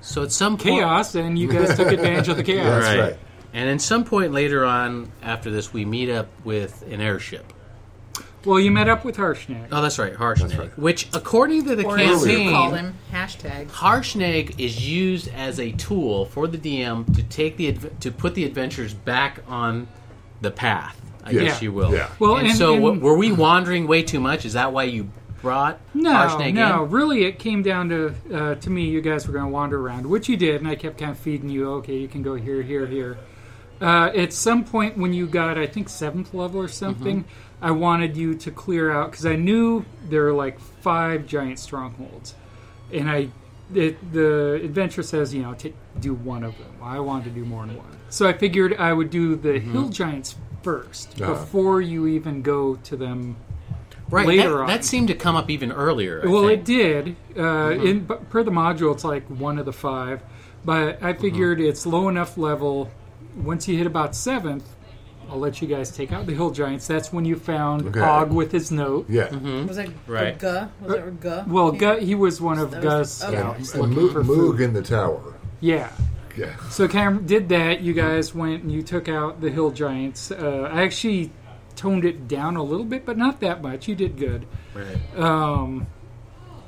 [0.00, 2.84] So at some point, chaos, and you guys took advantage of the chaos.
[2.84, 3.00] That's Right.
[3.10, 3.18] right.
[3.52, 7.52] And at some point later on, after this, we meet up with an airship.
[8.44, 9.66] Well, you met up with Harshnag.
[9.72, 10.56] Oh, that's right, Harshnag.
[10.56, 10.78] right.
[10.78, 13.66] Which, according to the Or as you campaign, called him, hashtag.
[13.70, 18.34] Harshnag is used as a tool for the DM to take the adv- to put
[18.36, 19.88] the adventures back on
[20.40, 21.00] the path.
[21.24, 21.40] I Yeah.
[21.44, 21.92] guess you will.
[21.92, 22.08] Yeah.
[22.18, 24.44] Well, and, and- so and- w- were we wandering way too much?
[24.44, 25.08] Is that why you
[25.42, 26.84] brought No, Harshnag no.
[26.84, 26.90] in?
[26.90, 28.88] Really, it came down to uh, to me.
[28.88, 31.18] You guys were going to wander around, which you did, and I kept kind of
[31.18, 31.70] feeding you.
[31.74, 33.18] Okay, you can go here, here, here.
[33.80, 37.24] Uh, at some point, when you got, I think seventh level or something,
[37.62, 42.34] I wanted you to clear out because I knew there were like five giant strongholds,
[42.92, 43.28] and I.
[43.74, 46.68] It, the adventure says, you know, take, do one of them.
[46.82, 47.86] I wanted to do more than one.
[48.08, 51.32] So I figured I would do the hill giants 1st Uh-huh.
[51.34, 53.36] before you even go to them
[54.10, 54.26] Right.
[54.26, 54.66] later that, on.
[54.68, 56.22] that seemed to come up even earlier.
[56.24, 56.60] I well, think.
[56.60, 57.16] it did.
[57.38, 60.20] Uh, in but per the module, it's like one of the five.
[60.64, 62.90] But I figured it's low enough level.
[63.36, 64.64] Once you hit about seventh,
[65.30, 66.86] I'll let you guys take out the hill giants.
[66.86, 68.00] That's when you found Okay.
[68.00, 69.04] Og with his note.
[69.10, 69.28] Yeah.
[69.66, 70.38] Was that Right.
[70.38, 70.68] Guh?
[70.80, 71.44] Was that Guh?
[71.46, 73.36] Well, Gu he was one of That Gus okay.
[73.36, 74.26] scouts And Moog, for Moog
[74.56, 74.60] food.
[74.62, 75.20] in the tower.
[75.60, 75.90] Yeah.
[76.36, 76.56] Yeah.
[76.70, 77.80] So Cam did that.
[77.80, 80.30] You guys went and you took out the hill giants.
[80.30, 81.30] Uh, I actually
[81.74, 83.88] toned it down a little bit, but not that much.
[83.88, 84.46] You did good.
[84.74, 85.18] Right.
[85.18, 85.86] Um,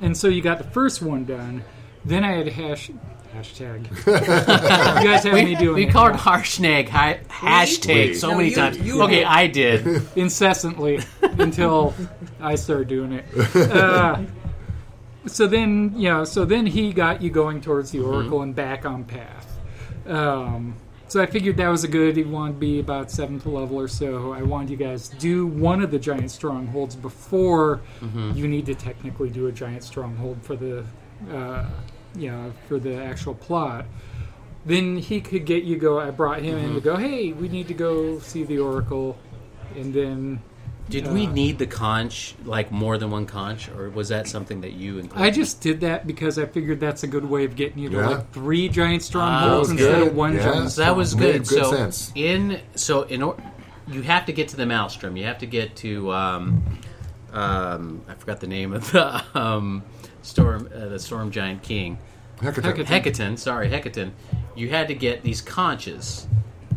[0.01, 1.63] and so you got the first one done.
[2.03, 2.89] Then I had hash
[3.33, 3.87] hashtag.
[4.07, 5.75] you guys had me doing it.
[5.75, 8.13] We it called Harshnag hi- hashtag We.
[8.15, 8.77] so No, many you- times.
[8.79, 9.23] you okay, did.
[9.25, 10.01] I did.
[10.17, 11.93] incessantly until
[12.41, 13.25] I started doing it.
[13.55, 14.23] Uh,
[15.25, 19.03] so then, yeah, so then he got you going towards the Oracle and back on
[19.03, 19.59] path.
[20.07, 20.75] Um,
[21.07, 22.15] so I figured that was a good.
[22.15, 24.31] He wanted to be about seventh level or so.
[24.31, 27.81] I wanted you guys to do one of the giant strongholds before
[28.33, 30.85] you need to technically do a giant stronghold for the,
[31.29, 31.65] uh,
[32.15, 33.85] yeah, for the actual plot.
[34.65, 35.99] Then he could get you go.
[35.99, 36.95] I brought him in to go.
[36.95, 39.17] Hey, we need to go see the Oracle,
[39.75, 40.41] and then
[40.91, 44.61] Did we Uh, need the conch, like more than one conch, or was that something
[44.61, 45.25] that you included?
[45.25, 47.95] I just did that because I figured that's a good way of getting you to
[47.97, 48.07] Yeah.
[48.09, 49.81] like three giant Ah, strongholds okay.
[49.81, 50.07] instead Good.
[50.09, 50.43] of one Yeah.
[50.51, 50.71] giant.
[50.71, 51.47] So that was Made good.
[51.47, 52.11] good so sense.
[52.13, 53.35] in so in or,
[53.87, 55.15] you have to get to the Maelstrom.
[55.17, 56.61] You have to get to um,
[57.33, 59.83] um, I forgot the name of the um,
[60.21, 61.97] storm uh, the storm giant king
[62.41, 62.85] Hecate.
[62.87, 63.37] Hekaton.
[63.37, 64.11] Sorry, Hekaton.
[64.55, 66.27] You had to get these conches.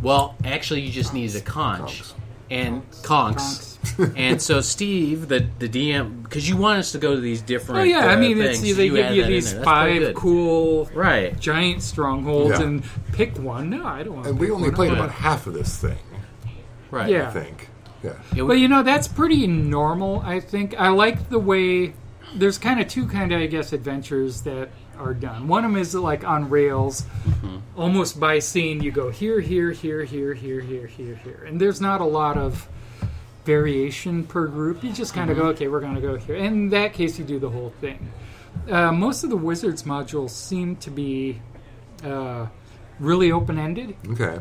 [0.02, 2.12] Well, actually, you just needed a conch Conchs.
[2.54, 3.72] And conchs.
[4.16, 7.80] and so Steve, the the DM, because you want us to go to these different.
[7.80, 9.60] Oh yeah, I uh, mean, it's, things, they you give you these there.
[9.60, 11.38] That's quite five cool Right.
[11.38, 12.66] giant strongholds, Yeah.
[12.66, 13.70] and pick one.
[13.70, 14.24] No, I don't want.
[14.24, 14.30] To.
[14.30, 14.74] And we only one.
[14.74, 14.98] played good.
[14.98, 15.98] about half of this thing,
[16.90, 17.10] Right.
[17.10, 17.28] Yeah.
[17.28, 17.68] I think.
[18.02, 18.12] Yeah.
[18.36, 20.20] It But you know, that's pretty normal.
[20.20, 21.94] I think I like the way
[22.34, 24.68] there's kind of two kind of I guess adventures that
[24.98, 25.48] are done.
[25.48, 27.04] One of them is like on rails,
[27.76, 28.82] almost by scene.
[28.82, 32.36] You go here, here, here, here, here, here, here, here, and there's not a lot
[32.36, 32.68] of
[33.44, 34.82] variation per group.
[34.82, 36.36] You just kind of go, okay, we're going to go here.
[36.36, 38.10] And in that case, you do the whole thing.
[38.70, 41.40] Uh, most of the wizards modules seem to be
[42.04, 42.46] uh,
[43.00, 44.38] really open ended Okay.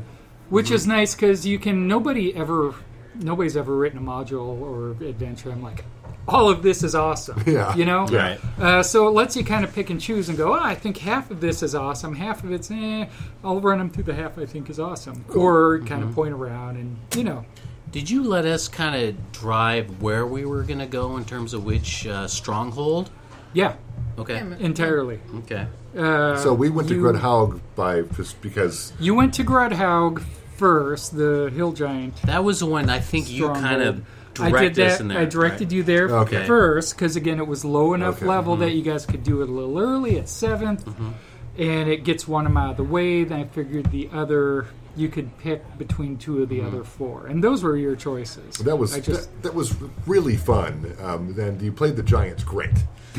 [0.50, 2.76] which is nice because you can nobody ever
[3.16, 5.84] nobody's ever written a module or adventure i'm like
[6.28, 7.76] all of this is awesome Yeah.
[7.76, 8.40] you know Right.
[8.60, 10.98] uh, so it lets you kind of pick and choose and go oh, i think
[10.98, 13.08] half of this is awesome half of it's eh
[13.44, 16.78] i'll run them through the half i think is awesome or kind of point around
[16.78, 17.44] and you know
[17.92, 21.54] Did you let us kind of drive where we were going to go in terms
[21.54, 23.10] of which uh, stronghold?
[23.54, 23.76] yeah
[24.18, 24.38] Okay.
[24.60, 25.68] entirely Okay.
[25.98, 28.94] uh, So we went to you- Grudd Haug by just because.
[29.00, 30.22] you went to Grudd Haug
[30.56, 34.06] first the hill giant That was the one I think you kind of
[34.40, 35.02] I directed did us that.
[35.02, 35.20] in there.
[35.20, 35.72] I directed right?
[35.74, 36.46] you there Okay.
[36.46, 38.26] first because again, it was low enough Okay.
[38.26, 41.10] level that you guys could do it a little early at 7th Mm-hmm.
[41.58, 43.24] and it gets one of them out of the way.
[43.24, 47.44] Then I figured the other you could pick between two of the other four, and
[47.44, 48.58] those were your choices.
[48.60, 49.74] That was I just that, that was
[50.06, 50.96] really fun.
[51.02, 52.70] Um, and you played the Giants great.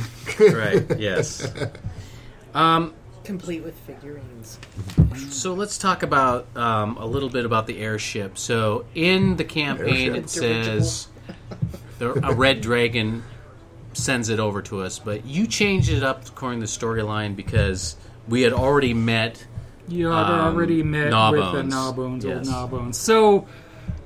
[0.41, 0.85] right.
[0.99, 1.53] Yes.
[2.55, 2.95] um,
[3.25, 4.59] complete with figurines.
[5.31, 8.37] So let's talk about um, a little bit about the airship.
[8.39, 10.25] So in the campaign, Airship.
[10.25, 11.09] it says
[11.99, 13.23] the, a red dragon
[13.95, 17.97] sends it over to us, but you changed it up according to the storyline because
[18.29, 19.45] we had already met.
[19.89, 21.53] You had Um, already met Gnawbones.
[21.53, 22.49] with the Gnawbones, Yes.
[22.49, 22.95] old Gnawbones.
[22.97, 23.47] So,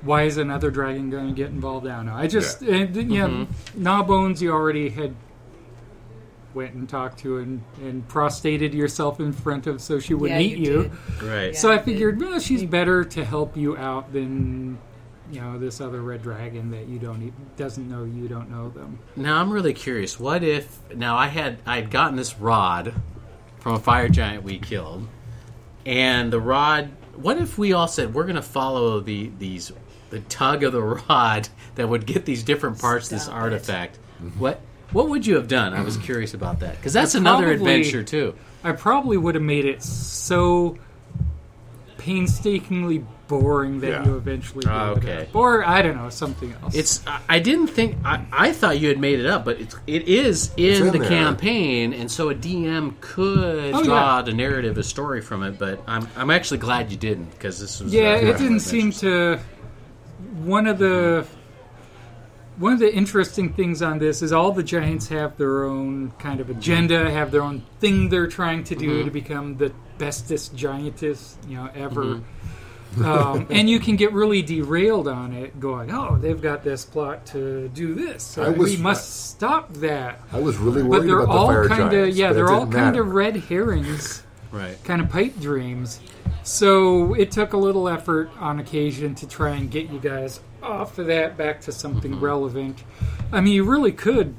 [0.01, 1.87] why is another dragon going to get involved?
[1.87, 2.13] I don't know.
[2.15, 2.75] I just, Yeah.
[2.75, 3.83] and, yeah, Mm-hmm.
[3.83, 5.15] Gnawbones you already had
[6.53, 10.39] went and talked to and, and prostrated yourself in front of so she would Yeah,
[10.39, 10.83] meet you you.
[10.83, 11.23] did.
[11.23, 11.55] Right.
[11.55, 14.77] So I figured, well, she's better to help you out than,
[15.31, 18.69] you know, this other red dragon that you don't e- doesn't know you don't know
[18.69, 18.97] them.
[19.15, 20.19] Now I'm really curious.
[20.19, 22.93] What if now I had I had gotten this rod
[23.59, 25.07] from a fire giant we killed,
[25.85, 26.89] and the rod.
[27.15, 29.71] What if we all said we're going to follow the these
[30.09, 33.39] the tug of the rod that would get these different parts of this Stop it.
[33.41, 33.97] artifact?
[34.37, 34.61] What
[34.91, 35.73] what would you have done?
[35.73, 38.35] I was curious about that because that's I another adventure too.
[38.63, 40.77] I probably would have made it so
[41.97, 44.05] painstakingly boring that Yeah.
[44.05, 45.21] you eventually gave it okay.
[45.23, 45.35] up.
[45.35, 46.73] Or I don't know, something else.
[46.75, 49.75] It's I- I didn't think I, I thought you had made it up, but it's
[49.85, 51.07] it is in, in the there.
[51.09, 54.31] campaign, and so a DM could Oh, draw yeah.
[54.31, 55.59] a narrative, a story from it.
[55.59, 58.91] But I'm I'm actually glad you didn't because this was yeah, uh, it didn't seem
[58.93, 59.39] to.
[60.43, 61.27] One of the
[62.59, 66.41] one of the interesting things on this is all the giants have their own kind
[66.41, 66.59] of mm-hmm.
[66.59, 69.05] agenda, have their own thing they're trying to do mm-hmm.
[69.05, 72.03] to become the bestest giantess you know ever.
[72.03, 73.05] Mm-hmm.
[73.05, 77.25] um, and you can get really derailed on it, going, "Oh, they've got this plot
[77.27, 81.07] to do this, so I was- we must stop that." I was really worried But
[81.07, 83.37] they're about the all fire kind of giants, yeah, but they're all kind of red
[83.37, 84.77] herrings right.
[84.83, 86.01] kind of pipe dreams.
[86.43, 90.97] So it took a little effort on occasion to try and get you guys off
[90.97, 92.25] of that back to something Mm-hmm.
[92.25, 92.83] relevant.
[93.31, 94.35] I mean, you really could,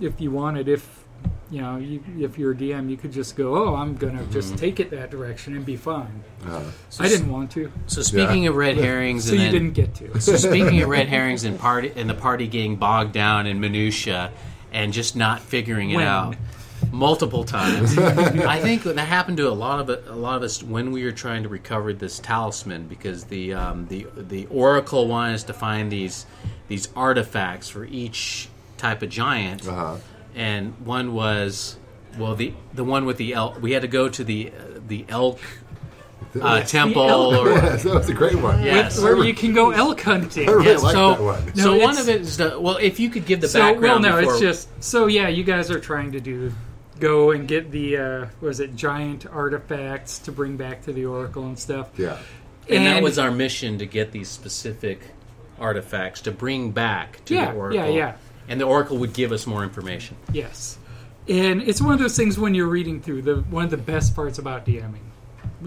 [0.00, 0.98] if you wanted, if
[1.50, 4.32] you know, you, if you're a DM, you could just go, "Oh, I'm gonna Mm-hmm.
[4.32, 6.62] just take it that direction and be fine." Uh,
[7.00, 8.50] I didn't want to, So speaking Yeah.
[8.50, 10.20] of red herrings, so and you then, didn't get to.
[10.20, 14.30] so speaking of red herrings and party and the party getting bogged down in minutia
[14.72, 16.06] and just not figuring it When?
[16.06, 16.36] out
[16.92, 17.96] multiple times.
[17.98, 21.12] I think that happened to a lot of a lot of us when we were
[21.12, 25.90] trying to recover this talisman because the um, the the oracle wanted us to find
[25.90, 26.26] these
[26.68, 29.96] these artifacts for each type of giant, uh-huh.
[30.34, 31.76] and one was
[32.18, 33.60] well the the one with the elk.
[33.60, 35.40] We had to go to the uh, the elk
[36.40, 37.46] uh, temple elk.
[37.46, 38.62] or Yes, that was a great one.
[38.62, 39.00] Yes.
[39.00, 40.48] Where you can go elk hunting.
[40.48, 41.54] I really Yes, like so that one.
[41.54, 42.76] so No, one of it is the well.
[42.76, 45.28] If you could give the so well, background, no, before, it's just so yeah.
[45.28, 46.52] You guys are trying to do
[47.00, 51.44] go and get the uh, was it giant artifacts to bring back to the oracle
[51.46, 51.88] and stuff.
[51.98, 52.18] Yeah.
[52.68, 55.00] and, that was our mission to get these specific
[55.58, 57.80] artifacts to bring back to Yeah, the oracle.
[57.80, 58.16] yeah, yeah.
[58.48, 60.16] And the oracle would give us more information.
[60.32, 60.78] Yes,
[61.28, 64.14] and it's one of those things when you're reading through the one of the best
[64.14, 65.06] parts about DMing,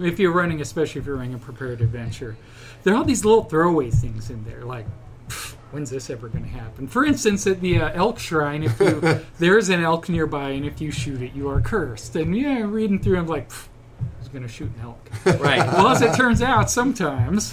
[0.00, 2.36] if you're running, especially if you're running a prepared adventure,
[2.82, 4.86] there are all these little throwaway things in there, like.
[5.28, 6.86] "Pfft, When's this ever going to happen?
[6.86, 9.00] For instance, at the uh, elk shrine, if you
[9.40, 12.14] there's an elk nearby, and if you shoot it, you are cursed.
[12.14, 15.10] And yeah, reading through, I'm like, who's going to shoot an elk?
[15.40, 15.58] Right.
[15.72, 17.52] well, as it turns out, sometimes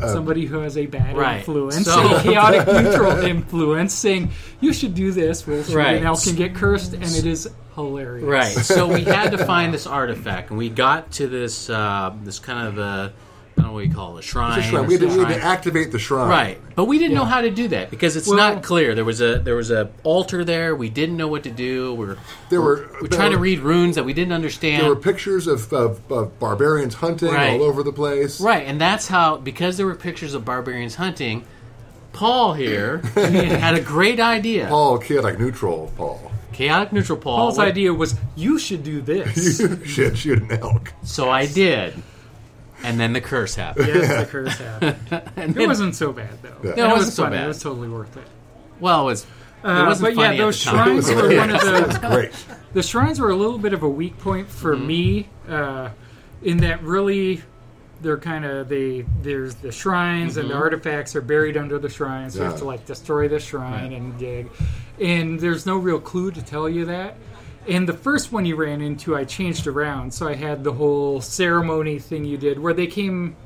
[0.00, 1.38] somebody who has a bad Right.
[1.38, 4.30] influence, So- a chaotic neutral influence, saying
[4.60, 5.96] you should do this, will shoot Right.
[5.96, 8.26] an elk and get cursed, and it is hilarious.
[8.26, 8.52] Right.
[8.52, 12.68] So we had to find this artifact, and we got to this uh, this kind
[12.68, 13.12] of a
[13.60, 14.58] I don't know what you call it, a shrine.
[14.58, 14.86] It's a shrine.
[14.86, 16.28] We had, to, we had to activate the shrine.
[16.30, 18.94] Right, but we didn't know how to do that because it's Well- not clear.
[18.94, 20.74] There was a there was a altar there.
[20.74, 21.92] We didn't know what to do.
[21.94, 22.16] We're
[22.48, 24.82] There were we're there trying to read runes that we didn't understand.
[24.82, 27.52] There were pictures of, of, of barbarians hunting Right.
[27.60, 28.40] all over the place.
[28.40, 31.44] Right, and that's how because there were pictures of barbarians hunting.
[32.12, 34.66] Paul here had a great idea.
[34.68, 36.32] Paul, chaotic neutral, Paul.
[36.52, 37.36] Chaotic neutral Paul.
[37.36, 39.58] Paul's What- idea was you should do this.
[39.84, 40.92] Shit, shoot an elk.
[41.04, 41.94] So I did,
[42.84, 43.86] and then the curse happened.
[43.88, 44.96] yes, the curse happened.
[45.36, 46.56] And It then- wasn't so bad though.
[46.62, 46.70] Yeah.
[46.70, 47.36] And No, it it was wasn't so funny.
[47.36, 47.44] bad.
[47.44, 48.26] It was totally worth it.
[48.80, 49.22] well, it was.
[49.62, 50.88] It Uh, wasn't but yeah, funny at those the time.
[50.88, 52.32] It was shrines were one of the Great.
[52.72, 54.86] the shrines were a little bit of a weak point for Mm-hmm.
[54.86, 55.90] me uh,
[56.42, 57.42] in that really
[58.00, 60.62] they're kind of they there's the shrines and the Mm-hmm.
[60.62, 64.18] artifacts are buried under the shrines so you have to like destroy the shrine and
[64.18, 64.48] dig
[64.98, 67.14] and there's no real clue to tell you that
[67.68, 71.20] and the first one you ran into i changed around so i had the whole
[71.20, 73.36] ceremony thing you did where they came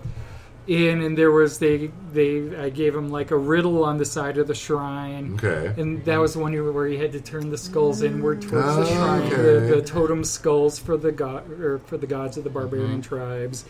[0.66, 4.38] in, and there was they they I gave him like a riddle on the side
[4.38, 5.34] of the shrine.
[5.34, 5.80] Okay.
[5.80, 8.82] And that was the one where you had to turn the skulls inward towards the
[8.82, 9.36] Oh, shrine, okay.
[9.36, 13.14] the, the totem skulls for the god or for the gods of the barbarian mm-hmm.
[13.14, 13.64] tribes.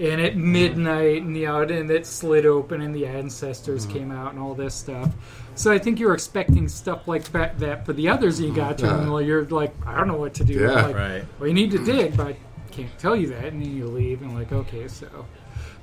[0.00, 3.98] And at midnight, and the and it slid open, and the ancestors mm-hmm.
[3.98, 5.10] came out, and all this stuff.
[5.54, 8.92] So I think you're expecting stuff like that, that for the others you got to,
[8.94, 10.54] and well, you're like, I don't know what to do.
[10.54, 10.86] Yeah.
[10.86, 11.24] Like, Right.
[11.38, 12.36] Well, you need to dig, but I
[12.70, 15.26] can't tell you that, and then you leave, and like, okay, so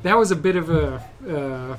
[0.03, 1.03] that was a bit of a.
[1.27, 1.77] Uh,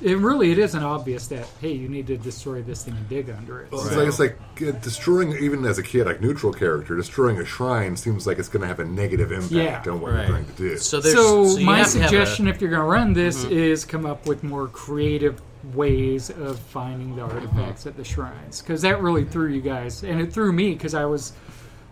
[0.00, 3.30] it really it isn't obvious that hey you need to destroy this thing and dig
[3.30, 3.70] under it.
[3.70, 7.38] Well, So- It's like it's like destroying, even as a kid, like neutral character, destroying
[7.38, 9.52] a shrine seems like it's going to have a negative impact
[9.86, 9.92] Yeah.
[9.92, 10.26] on what Right.
[10.26, 10.76] you're trying to do.
[10.78, 13.44] So so, so my have to have a- suggestion, if you're going to run this,
[13.44, 15.40] is come up with more creative
[15.74, 20.20] ways of finding the artifacts at the shrines because that really threw you guys, and
[20.20, 21.32] it threw me because I was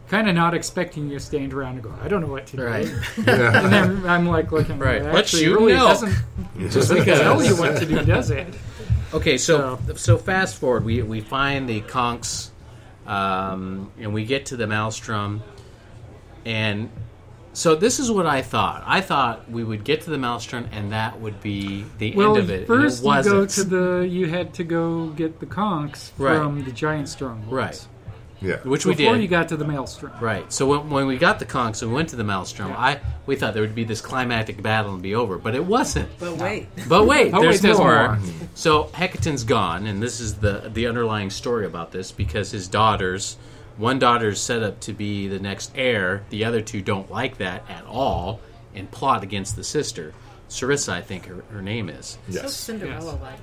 [0.09, 2.57] kind of not expecting you to stand around and go, I don't know what to
[2.57, 2.64] do.
[2.64, 2.87] Right.
[3.27, 3.62] yeah.
[3.62, 5.03] And then I'm like looking, Right.
[5.03, 5.14] right.
[5.14, 5.89] Let's actually, shoot really milk.
[5.89, 6.14] doesn't
[6.71, 8.49] Just tell you what to do, does it?
[9.14, 12.51] Okay, so so fast forward, we we find the conchs,
[13.07, 15.43] um, and we get to the maelstrom,
[16.45, 16.91] and
[17.53, 18.84] so this is what I thought.
[18.86, 22.44] I thought we would get to the maelstrom, and that would be the Well, end
[22.44, 22.66] of it.
[22.66, 24.09] first and it you go to the.
[24.09, 26.36] You had to go get the conchs Right.
[26.38, 27.53] from the giant strongholds.
[27.53, 27.86] right,
[28.40, 28.57] yeah.
[28.62, 29.05] which we did.
[29.05, 30.12] Before you got to the maelstrom.
[30.20, 30.51] Right.
[30.53, 32.78] So when, when we got the conchs and we went to the maelstrom, Yeah.
[32.78, 36.09] I we thought there would be this climactic battle and be over, but it wasn't.
[36.20, 38.09] But wait, But wait, Oh, there's, wait, there's more.
[38.16, 38.18] more.
[38.55, 43.36] So Hekaton's gone, and this is the the underlying story about this because his daughters,
[43.77, 47.39] one daughter is set up to be the next heir, the other two don't like
[47.39, 48.41] that at all
[48.75, 50.12] and plot against the sister.
[50.49, 52.07] Serissa, I think her, her name is.
[52.29, 52.55] so Yes.
[52.55, 53.39] Cinderella-like.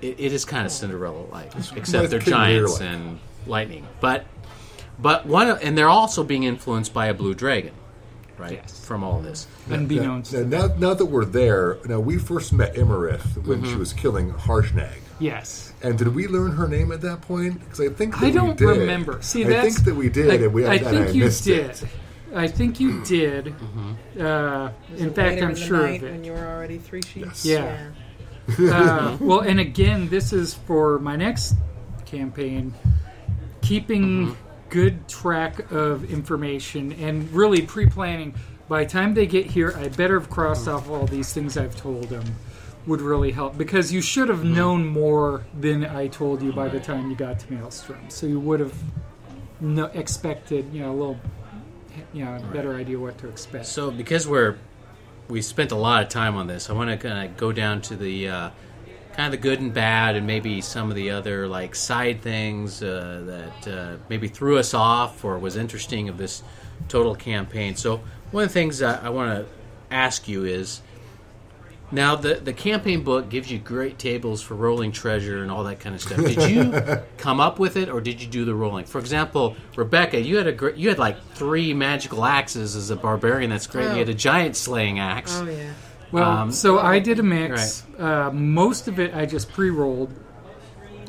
[0.00, 3.86] It, it is kind of Cinderella-like, except they're giants and lightning.
[4.00, 4.26] But
[4.98, 7.72] but one and they're also being influenced by a blue dragon,
[8.38, 8.52] right?
[8.62, 8.84] Yes.
[8.86, 9.46] From all this.
[9.68, 10.32] Unbeknownst.
[10.32, 13.72] Now, now, now that we're there, now we first met Iymrith when Mm-hmm.
[13.72, 14.98] she was killing Harshnag.
[15.20, 15.72] Yes.
[15.82, 17.60] And did we learn her name at that point?
[17.60, 18.66] Because I think that I don't did.
[18.66, 19.20] remember.
[19.22, 21.24] See, I that's, think that we did, I, and we I and think I you
[21.24, 21.70] missed did.
[21.70, 21.84] it.
[22.34, 23.46] I think you did.
[23.46, 24.20] Mm-hmm.
[24.20, 27.44] Uh, in fact, I'm in the sure night of when you were already three sheets.
[27.46, 27.90] Yeah.
[28.58, 31.54] Uh, well, and again, this is for my next
[32.06, 32.74] campaign,
[33.62, 34.34] keeping Mm-hmm.
[34.70, 38.34] good track of information and really pre-planning.
[38.68, 41.76] By the time they get here, I better have crossed off all these things I've
[41.76, 42.24] told them.
[42.86, 44.54] Would really help because you should have Mm-hmm.
[44.54, 48.10] known more than I told you by the time you got to Maelstrom.
[48.10, 48.74] So you would have
[49.60, 51.20] no, expected, you know, a little,
[52.12, 53.64] you know, better idea what to expect.
[53.64, 54.58] So because we're
[55.28, 57.80] we spent a lot of time on this, I want to kind of go down
[57.82, 58.50] to the uh,
[59.14, 62.82] kind of the good and bad, and maybe some of the other like side things
[62.82, 66.42] uh, that uh, maybe threw us off or was interesting of this
[66.88, 67.76] total campaign.
[67.76, 69.46] So one of the things I, I want to
[69.90, 70.82] ask you is.
[71.94, 75.80] Now the the campaign book gives you great tables for rolling treasure and all that
[75.80, 76.18] kind of stuff.
[76.18, 78.84] Did you come up with it, or did you do the rolling?
[78.84, 82.96] For example, Rebecca, you had a great, you had like three magical axes as a
[82.96, 83.50] barbarian.
[83.50, 83.84] That's great.
[83.92, 85.38] You had a giant slaying axe.
[85.40, 85.72] Oh yeah.
[86.12, 87.84] Well, Um, so I did a mix.
[87.98, 90.12] Uh, most of it I just pre-rolled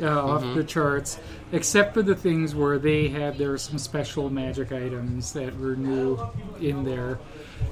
[0.01, 0.55] uh, off Mm-hmm.
[0.55, 1.19] the charts,
[1.51, 5.75] except for the things where they had there were some special magic items that were
[5.75, 6.19] new
[6.59, 7.19] in there,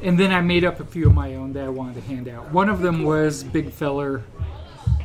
[0.01, 2.27] and then I made up a few of my own that I wanted to hand
[2.27, 2.51] out.
[2.51, 4.23] One of them was Big Feller,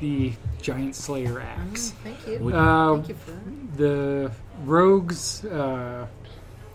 [0.01, 1.93] the Giant Slayer axe.
[2.05, 2.49] Thank you.
[2.55, 3.77] Uh, Thank you for that.
[3.77, 4.31] the
[4.65, 5.45] rogues.
[5.45, 6.07] Uh,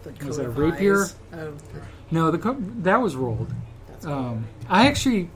[0.03, 1.05] The was that a coat of rapier?
[1.33, 1.53] Oh,
[2.11, 3.53] no, the co- that was rolled.
[4.05, 5.29] Um, I actually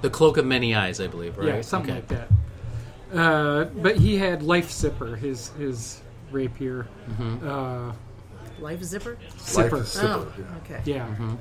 [0.00, 1.38] The cloak of many eyes, I believe.
[1.38, 1.46] Right?
[1.48, 2.00] Yeah, something Okay.
[2.00, 2.28] like that.
[3.12, 6.00] Uh, but he had Life Zipper, his his
[6.30, 6.86] rapier.
[7.10, 7.46] Mm-hmm.
[7.48, 7.92] Uh,
[8.58, 9.18] life zipper.
[9.38, 9.78] Zipper.
[9.78, 10.44] Life Zipper, Oh, yeah.
[10.64, 10.80] okay.
[10.84, 11.06] Yeah.
[11.06, 11.34] Mm-hmm.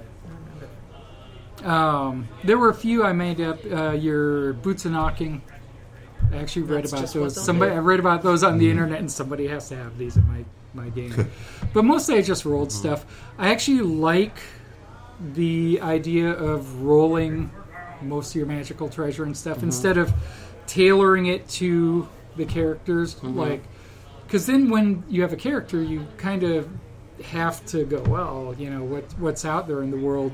[1.66, 3.60] Um, there were a few I made up.
[3.66, 5.42] Uh, your boots and knocking.
[6.32, 7.44] I actually read That's about those.
[7.44, 7.72] Somebody.
[7.72, 10.44] I read about those on the internet, and somebody has to have these in my
[10.74, 11.30] my game.
[11.74, 13.06] but mostly I just rolled stuff.
[13.38, 14.38] I actually like
[15.34, 17.52] the idea of rolling
[18.02, 20.12] most of your magical treasure and stuff instead of
[20.72, 22.08] tailoring it to
[22.38, 23.22] the characters.
[23.24, 23.64] Like,
[24.26, 26.70] because then when you have a character, you kind of
[27.26, 30.32] have to go, well, you know, what what's out there in the world.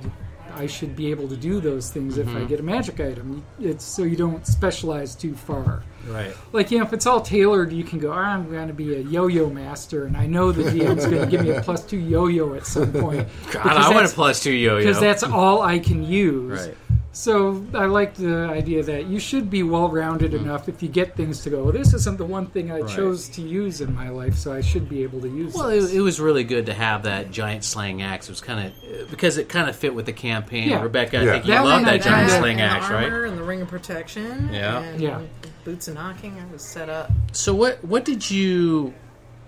[0.55, 3.45] I should be able to do those things if I get a magic item.
[3.59, 6.33] It's so you don't specialize too far Right.
[6.53, 8.95] like you know if it's all tailored you can go "Ah, i'm going to be
[8.95, 11.97] a yo-yo master and i know the dm's going to give me a plus two
[11.97, 14.77] yo-yo at some point God, I want a plus two yo-yo.
[14.79, 16.77] because that's all i can use Right.
[17.13, 20.45] So I like the idea that you should be well rounded Mm-hmm.
[20.45, 21.63] enough if you get things to go.
[21.63, 24.61] Well, this isn't the one thing I chose to use in my life, so I
[24.61, 25.53] should be able to use.
[25.55, 25.91] Well, this.
[25.91, 28.27] it, it was really good to have that giant slang axe.
[28.27, 30.69] It was kind of because it kind of fit with the campaign.
[30.69, 30.81] Yeah.
[30.83, 31.31] Rebecca, I Yeah.
[31.33, 33.03] think you That love one that giant kinda- sling axe, the right?
[33.05, 34.49] armor and the ring of protection.
[34.53, 34.79] Yeah.
[34.81, 35.21] and Yeah.
[35.63, 36.37] Boots and knocking.
[36.39, 37.11] I was set up.
[37.31, 38.93] So what what did you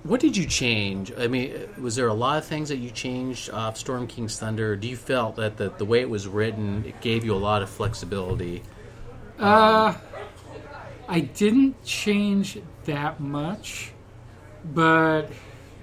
[0.04, 1.12] what did you change?
[1.18, 4.76] I mean, was there a lot of things that you changed off Storm King's Thunder?
[4.76, 7.62] Do you felt that the, the way it was written, it gave you a lot
[7.62, 8.64] of flexibility?
[9.38, 9.93] Uh,
[11.08, 13.91] I didn't change that much,
[14.74, 15.30] but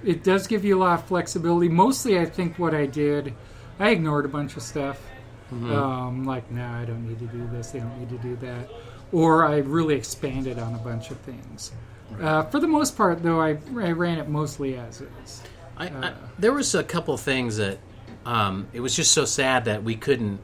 [0.04, 1.68] it does give you a lot of flexibility.
[1.68, 3.34] Mostly, I think what I did,
[3.78, 5.00] I ignored a bunch of stuff.
[5.52, 7.70] Um, like, no, I don't need to do this.
[7.70, 8.68] They don't need to do that.
[9.12, 11.72] Or I really expanded on a bunch of things.
[12.20, 15.42] Uh, for the most part, though, I, I ran it mostly as is.
[15.76, 17.78] I, I, there was a couple things that
[18.24, 20.40] um, it was just so sad that we couldn't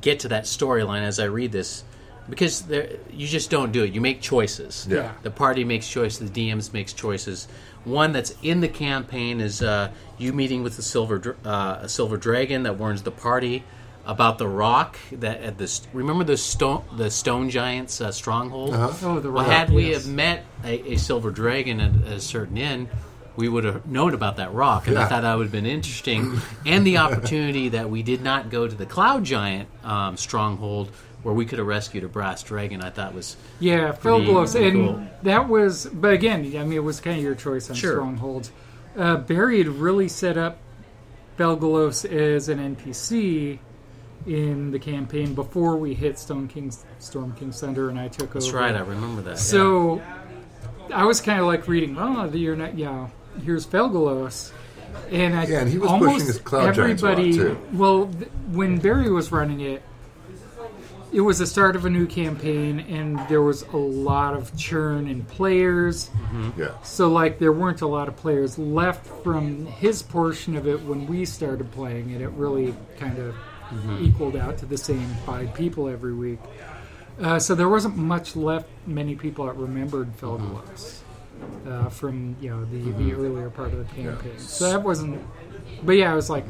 [0.00, 1.84] get to that storyline as I read this
[2.28, 3.92] because there, you just don't do it.
[3.92, 4.86] You make choices.
[4.88, 5.12] Yeah.
[5.22, 6.30] The party makes choices.
[6.30, 7.48] The DMs makes choices.
[7.84, 12.16] One that's in the campaign is uh, you meeting with the silver uh, a silver
[12.16, 13.64] dragon that warns the party
[14.10, 15.86] about the rock that at this.
[15.92, 18.70] Remember the stone the stone giants uh, stronghold.
[18.74, 20.04] Oh, the Well, had we yes.
[20.04, 22.88] have met a, a silver dragon at a certain inn,
[23.36, 26.40] we would have known about that rock, and I thought that would have been interesting.
[26.66, 30.90] and the opportunity that we did not go to the cloud giant um, stronghold,
[31.22, 34.54] where we could have rescued a brass dragon, I thought was Yeah, Phil Pretty Gloves,
[34.56, 35.06] and cool.
[35.22, 35.86] that was.
[35.86, 37.92] But again, I mean, it was kind of your choice on Sure.
[37.92, 38.50] strongholds.
[38.98, 40.58] Uh, Barry had really set up
[41.38, 43.58] Felgolos as an NPC
[44.26, 48.48] in the campaign before we hit Stone King's Storm King's Thunder, and I took that's
[48.48, 48.58] over.
[48.58, 48.74] right.
[48.74, 49.38] I remember that.
[49.38, 50.02] So
[50.92, 53.08] I was kind of like reading, oh, the you're not, yeah,
[53.44, 54.52] here's Felgolos.
[55.10, 57.32] And I Yeah, and he was almost pushing his cloud giants a lot, everybody.
[57.36, 57.58] too.
[57.72, 59.82] Well, th- when Barry was running it,
[61.12, 65.08] it was the start of a new campaign, and there was a lot of churn
[65.08, 66.08] in players.
[66.08, 66.60] Mm-hmm.
[66.60, 66.80] Yeah.
[66.82, 71.06] So, like, there weren't a lot of players left from his portion of it when
[71.08, 72.20] we started playing it.
[72.20, 73.34] It really kind of
[74.00, 76.38] equaled out to the same five people every week.
[77.20, 78.66] Uh, so there wasn't much left.
[78.86, 81.00] Many people that remembered Felgolos
[81.66, 84.38] uh, from you know the, the earlier part of the campaign.
[84.38, 85.22] So that wasn't.
[85.84, 86.44] But yeah, I was like,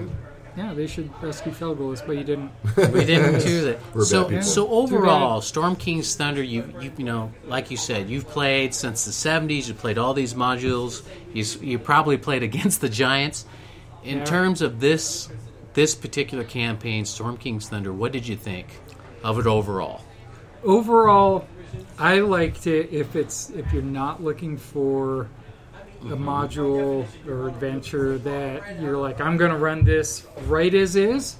[0.56, 2.50] yeah, they should rescue Felgolos, but you didn't.
[2.92, 3.78] we didn't do that.
[4.04, 4.42] So, bad people.
[4.44, 9.04] so overall, Storm King's Thunder, you, you you know, like you said, you've played since
[9.04, 9.66] the '70s.
[9.68, 11.02] You played all these modules.
[11.34, 13.44] You you probably played against the giants.
[14.04, 14.24] In Yeah.
[14.24, 15.28] terms of this
[15.80, 18.66] this particular campaign, Storm King's Thunder, what did you think
[19.24, 20.02] of it overall?
[20.62, 21.46] overall,
[21.98, 25.30] I liked it if it's if you're not looking for
[26.02, 31.36] a module or adventure that you're like, I'm going to run this right as is.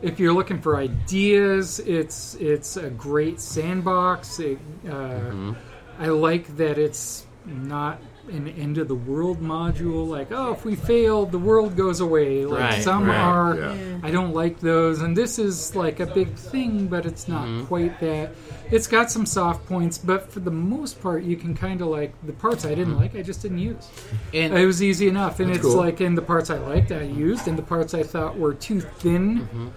[0.00, 4.40] If you're looking for ideas, it's it's a great sandbox.
[4.40, 4.58] It,
[4.88, 5.52] uh,
[5.98, 10.06] I like that it's not an end of the world module.
[10.08, 12.44] Like, oh, if we fail, the world goes away.
[12.44, 13.56] Like Right, some right, are.
[13.56, 13.98] yeah.
[14.02, 17.66] I don't like those, and this is like a big thing, but it's not mm-hmm.
[17.66, 18.30] quite that.
[18.70, 22.14] It's got some soft points, but for the most part, you can kind of like
[22.26, 23.02] the parts I didn't mm-hmm.
[23.02, 23.14] like.
[23.14, 23.88] I just didn't use.
[24.32, 25.76] And It was easy enough, and it's cool.
[25.76, 28.80] like in the parts I liked, I used, and the parts I thought were too
[28.80, 29.68] thin mm-hmm.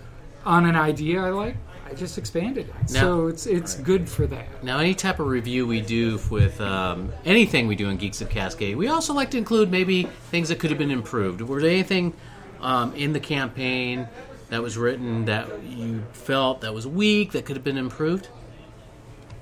[0.45, 1.57] on an idea I liked,
[1.89, 2.91] I just expanded it.
[2.91, 4.63] Now- so it's it's good for that.
[4.63, 8.29] Now, any type of review we do with um, anything we do in Geeks of
[8.29, 11.39] Cascade, we also like to include maybe things that could have been improved.
[11.41, 12.13] Was there anything
[12.59, 14.07] um, in the campaign
[14.49, 18.27] that was written that you felt that was weak that could have been improved?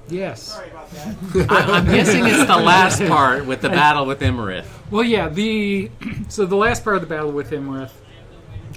[0.07, 0.55] Yes.
[0.55, 4.67] I, I'm guessing it's the last part with the battle with Iymrith.
[4.91, 5.29] Well, yeah.
[5.29, 5.89] The
[6.27, 7.91] so the last part of the battle with Iymrith,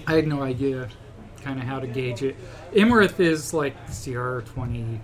[0.07, 0.89] I had no idea
[1.39, 2.36] kind of how to gauge it.
[2.72, 5.01] Iymrith is like CR twenty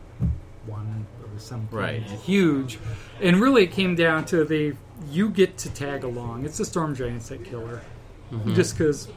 [0.66, 2.02] one or something, Right.
[2.02, 2.78] Huge,
[3.20, 4.74] and really it came down to the
[5.10, 6.44] you get to tag along.
[6.44, 7.82] It's the Storm Giants that kill her,
[8.54, 9.08] just because.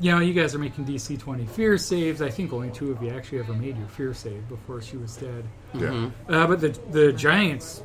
[0.00, 2.22] You know, you guys are making DC 20 fear saves.
[2.22, 5.16] I think only two of you actually ever made your fear save before she was
[5.16, 5.44] dead.
[5.74, 6.10] Yeah.
[6.28, 7.82] Uh, but the the Giants,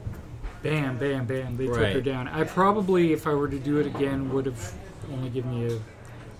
[0.61, 2.27] bam, bam, bam, they took her down.
[2.27, 4.73] I probably, if I were to do it again, would have
[5.11, 5.81] only given you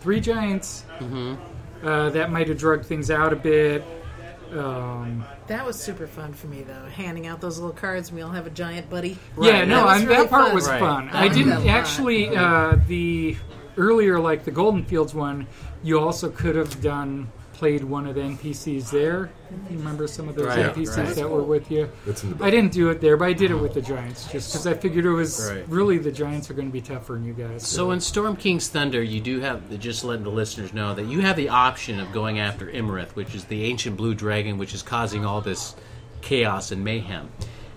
[0.04, 0.84] three Giants.
[0.99, 1.88] Mm-hmm.
[1.88, 3.84] Uh, that might have drugged things out a bit.
[4.51, 6.86] Um, That was super fun for me though.
[6.93, 9.18] Handing out those little cards, and we all have a giant buddy.
[9.41, 10.56] yeah, no, That was and really that part fun.
[10.56, 10.80] was Right.
[10.80, 11.10] fun.
[11.10, 11.68] I I didn't that a lot.
[11.70, 13.36] actually uh, the
[13.78, 15.47] earlier, like the Golden Fields one.
[15.82, 19.30] You also could have done played one of the NPCs there.
[19.70, 21.16] You remember some of those Right, NPCs right.
[21.16, 21.89] that were with you?
[22.06, 22.43] It's in the.
[22.43, 24.74] I didn't do it there, but I did it with the Giants just because I
[24.74, 25.64] figured it was Right.
[25.70, 27.66] really the Giants are going to be tougher than you guys.
[27.68, 31.22] So in Storm King's Thunder, you do have just letting the listeners know that you
[31.22, 34.82] have the option of going after Iymrith, which is the ancient blue dragon, which is
[34.82, 35.76] causing all this
[36.22, 37.30] chaos and mayhem.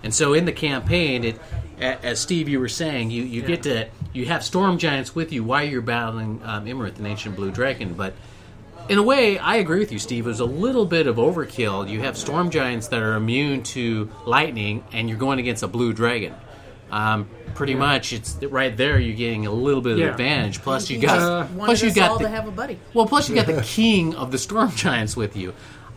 [0.02, 1.40] And so in the campaign, it,
[1.80, 5.44] as Steve you were saying, you, you get to you have storm giants with you
[5.44, 7.94] while you're battling um, Iymrith, an ancient blue dragon.
[7.94, 8.14] But
[8.88, 10.26] in a way, I agree with you, Steve.
[10.26, 11.88] It was a little bit of overkill.
[11.88, 15.92] You have storm giants that are immune to lightning, and you're going against a blue
[15.92, 16.34] dragon.
[16.90, 18.98] Um, pretty much, it's right there.
[19.00, 20.10] You're getting a little bit of Yeah.
[20.12, 20.62] advantage.
[20.62, 22.78] Plus, you got just wanted plus you got all the, to have a buddy.
[22.94, 25.52] well, plus you got the king of the storm giants with you.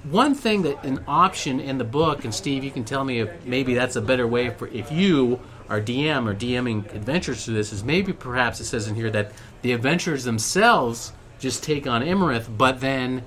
[0.09, 3.29] One thing that an option in the book, and Steve, you can tell me if
[3.45, 7.71] maybe that's a better way for if you are DM or DMing adventures to this
[7.71, 9.31] is maybe perhaps it says in here that
[9.61, 13.23] the adventurers themselves just take on Iymrith, but then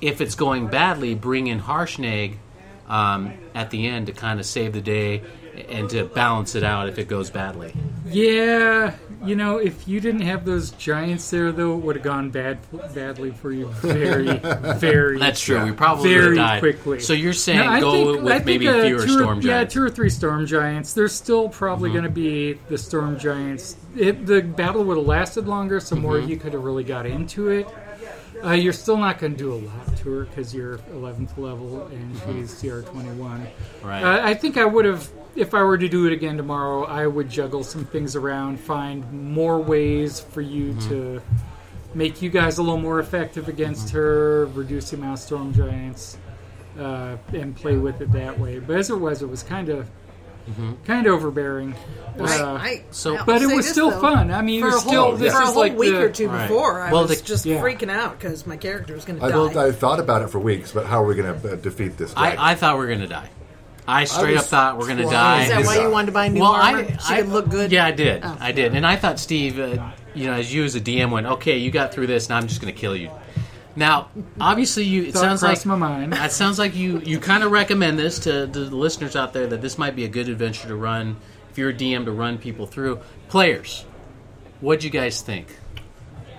[0.00, 2.36] if it's going badly, bring in Harshnag
[2.88, 5.22] um, at the end to kind of save the day
[5.68, 7.72] and to balance it out if it goes badly.
[8.06, 8.94] yeah,
[9.24, 12.58] you know, if you didn't have those Giants there, though, it would have gone bad
[12.94, 14.38] badly for you very,
[14.78, 15.18] very.
[15.18, 15.64] That's true.
[15.64, 16.60] We probably very died.
[16.60, 17.00] quickly.
[17.00, 19.64] So you're saying No, I go think- with maybe uh, fewer two or- storm Yeah,
[19.64, 20.92] two or three storm giants.
[20.94, 21.98] There's still probably Mm-hmm.
[21.98, 23.76] going to be the storm giants.
[23.96, 26.24] If the battle would have lasted longer, some more Mm-hmm.
[26.24, 27.66] of you could have really got into it.
[28.44, 31.86] Uh, you're still not going to do a lot to her because you're 11th level
[31.86, 33.40] and she's CR 21.
[33.40, 33.86] Mm-hmm.
[33.86, 34.02] Right.
[34.02, 37.06] Uh, I think I would have, if I were to do it again tomorrow, I
[37.06, 40.88] would juggle some things around, find more ways for you Mm-hmm.
[40.88, 41.22] to
[41.94, 43.96] make you guys a little more effective against Mm-hmm.
[43.98, 46.16] her, reduce the amount of storm giants,
[46.78, 48.58] uh, and play with it that way.
[48.58, 49.88] But as it was, it was kind of
[50.84, 51.74] kind of overbearing.
[52.18, 54.00] Uh, I, I, so- I'll but it was still though.
[54.00, 54.30] fun.
[54.30, 55.92] I mean, it For a was whole, still this for a is whole like week
[55.92, 56.48] the, or two Right.
[56.48, 57.60] before, I Well, was the- just yeah.
[57.60, 59.34] freaking out because my character was going to I, die.
[59.34, 61.96] don't, I thought about it for weeks, but how are we going to uh, defeat
[61.96, 62.12] this?
[62.14, 62.38] dragon?
[62.38, 63.28] I, I thought we were gonna die.
[63.88, 65.42] I straight was up thought we're gonna trying die.
[65.42, 66.78] Is that why you wanted to buy a new well, armor?
[66.88, 67.72] I, so I look good.
[67.72, 68.20] Yeah, I did.
[68.24, 68.36] Oh.
[68.38, 71.26] I did, and I thought Steve, uh, you know, as you as a DM went,
[71.26, 73.10] okay, you got through this, and I'm just gonna kill you.
[73.74, 74.10] Now,
[74.40, 76.14] obviously, you it Thought sounds like my mind.
[76.18, 79.46] It sounds like you you kind of recommend this to, to the listeners out there
[79.46, 81.16] that this might be a good adventure to run
[81.50, 83.00] if you're a DM to run people through.
[83.28, 83.84] Players,
[84.60, 85.56] what'd you guys think?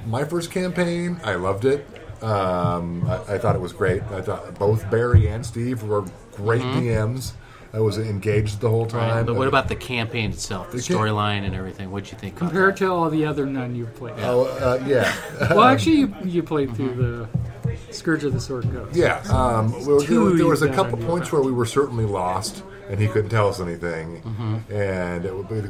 [0.06, 1.88] My first campaign, I loved it.
[2.22, 4.04] Um, I, I thought it was great.
[4.04, 7.34] I thought both Barry and Steve were great DMs.
[7.74, 9.10] I was engaged the whole time.
[9.10, 9.26] Mm-hmm.
[9.26, 11.90] But what about the campaign itself, the The storyline and everything?
[11.90, 12.38] What'd you think?
[12.38, 14.14] about compared to all the other none you've played.
[14.20, 15.12] Oh, uh, yeah,
[15.50, 17.30] Well, actually, you, you played through the
[17.92, 18.96] Scourge of the Sword Coast.
[18.96, 19.22] yeah.
[19.30, 23.08] Um, well, there, there was a couple points where we were certainly lost, and he
[23.08, 24.74] couldn't tell us anything, Mm-hmm.
[24.74, 25.62] and it would be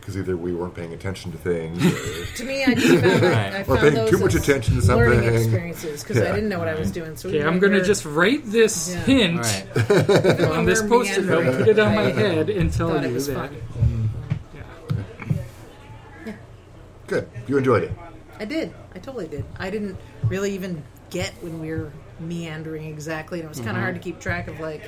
[0.00, 1.84] because either we weren't paying attention to things.
[1.84, 3.34] Or, To me, I just found, Right.
[3.54, 6.30] I Or found paying those too much attention to learning experiences because Yeah.
[6.30, 7.16] I didn't know what I was doing.
[7.16, 9.02] So Okay, even I'm going to just write this Yeah.
[9.04, 10.40] hint All right.
[10.56, 13.14] on this we're post-it note, put it on my head, and tell Thought it you
[13.14, 13.50] was that.
[13.50, 13.56] fun.
[17.06, 17.92] good, you enjoyed it.
[18.38, 18.72] I did.
[18.94, 19.44] I totally did.
[19.58, 23.74] I didn't really even get when we were meandering exactly, and it was kind of
[23.76, 23.82] Mm-hmm.
[23.82, 24.82] hard to keep track of like.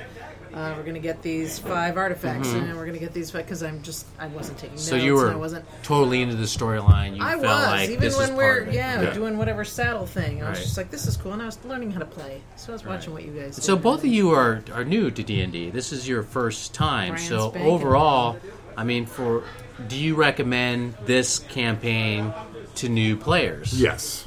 [0.55, 3.81] Uh, we're gonna get these five artifacts, and we're gonna get these five because I'm
[3.83, 4.85] just I wasn't taking Mm-hmm.
[4.85, 5.03] So notes.
[5.05, 5.65] you and I were wasn't.
[5.83, 7.17] totally into the storyline.
[7.17, 8.73] You I felt was like even this when is we're it.
[8.73, 9.13] yeah, Yeah.
[9.13, 10.41] doing whatever saddle thing.
[10.41, 10.63] I was Right.
[10.63, 12.41] just like, this is cool, and I was learning how to play.
[12.55, 13.61] So I was watching what you guys.
[13.61, 15.71] So both of you are are new to D and D.
[15.71, 17.09] This is your first time.
[17.15, 18.37] Brand so spanking overall,
[18.77, 19.43] I mean, for
[19.89, 22.33] do you recommend this campaign
[22.75, 23.73] to new players?
[23.79, 24.25] Yes,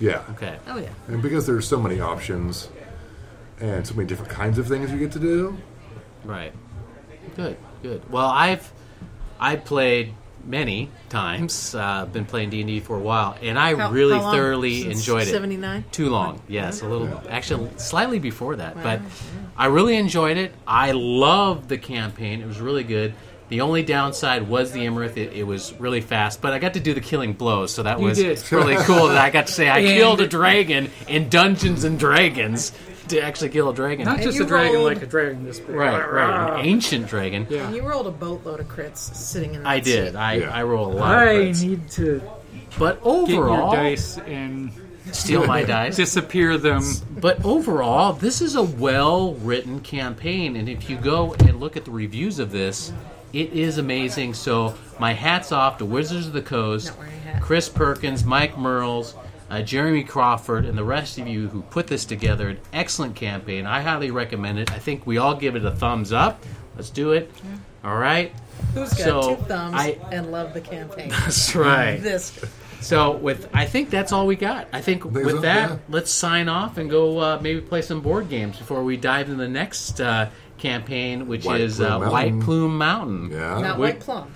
[0.00, 0.22] yeah.
[0.32, 0.56] Okay.
[0.66, 0.88] Oh yeah.
[1.06, 2.68] And because there's so many options
[3.62, 5.56] and so many different kinds of things you get to do,
[6.24, 6.52] Right.
[7.36, 7.56] Good.
[7.82, 8.02] Good.
[8.10, 8.70] Well, I've
[9.40, 11.74] I played many times.
[11.74, 14.34] Uh, been playing D and D for a while, and I How- really how long?
[14.34, 15.30] thoroughly Since enjoyed it.
[15.32, 15.84] 79?
[15.90, 16.40] Too long.
[16.48, 17.08] Yes, a little.
[17.30, 19.00] Actually, slightly before that, but
[19.56, 20.52] I really enjoyed it.
[20.66, 22.40] I loved the campaign.
[22.40, 23.14] It was really good.
[23.48, 25.16] The only downside was the Iymrith.
[25.16, 27.98] It, it was really fast, but I got to do the killing blows, so that
[27.98, 28.42] You was did.
[28.52, 29.08] really cool.
[29.08, 32.72] That I got to say I And- killed a dragon in Dungeons and Dragons
[33.08, 34.04] to actually kill a dragon.
[34.04, 35.70] Not just you a dragon rolled- like a dragon this big.
[35.76, 37.46] right, right, an ancient dragon.
[37.50, 37.66] Yeah.
[37.66, 39.62] And you rolled a boatload of crits sitting in.
[39.62, 40.12] That I did.
[40.12, 40.16] seat.
[40.18, 40.50] I, Yeah.
[40.50, 41.08] I roll a lot.
[41.18, 41.62] I of crits.
[41.64, 42.22] need to
[42.78, 44.70] but get overall, your dice and
[45.10, 45.96] steal my dice.
[45.96, 46.82] disappear them.
[47.20, 51.84] But overall, this is a well written campaign, and if you go and look at
[51.84, 52.92] the reviews of this,
[53.32, 54.34] it is amazing.
[54.34, 57.42] So my hats off to Wizards of the Coast, Not wearing a hat.
[57.42, 59.14] Chris Perkins, Mike Mearls.
[59.52, 63.66] Uh, Jeremy Crawford and the rest of you who put this together, an excellent campaign.
[63.66, 64.72] I highly recommend it.
[64.72, 66.42] I think we all give it a thumbs up.
[66.74, 67.30] Let's do it.
[67.84, 68.32] All right.
[68.72, 71.10] Who's got So, two thumbs I- and love the campaign?
[71.10, 72.00] That's right.
[72.00, 72.32] this.
[72.80, 74.68] So with, I think that's all we got.
[74.72, 75.40] I think Think with so?
[75.42, 75.76] that, Yeah.
[75.90, 79.36] let's sign off and go uh, maybe play some board games before we dive into
[79.42, 83.30] the next uh, campaign, which White is Plume uh, White Plume Mountain.
[83.30, 83.60] Yeah.
[83.60, 84.34] Not white plum.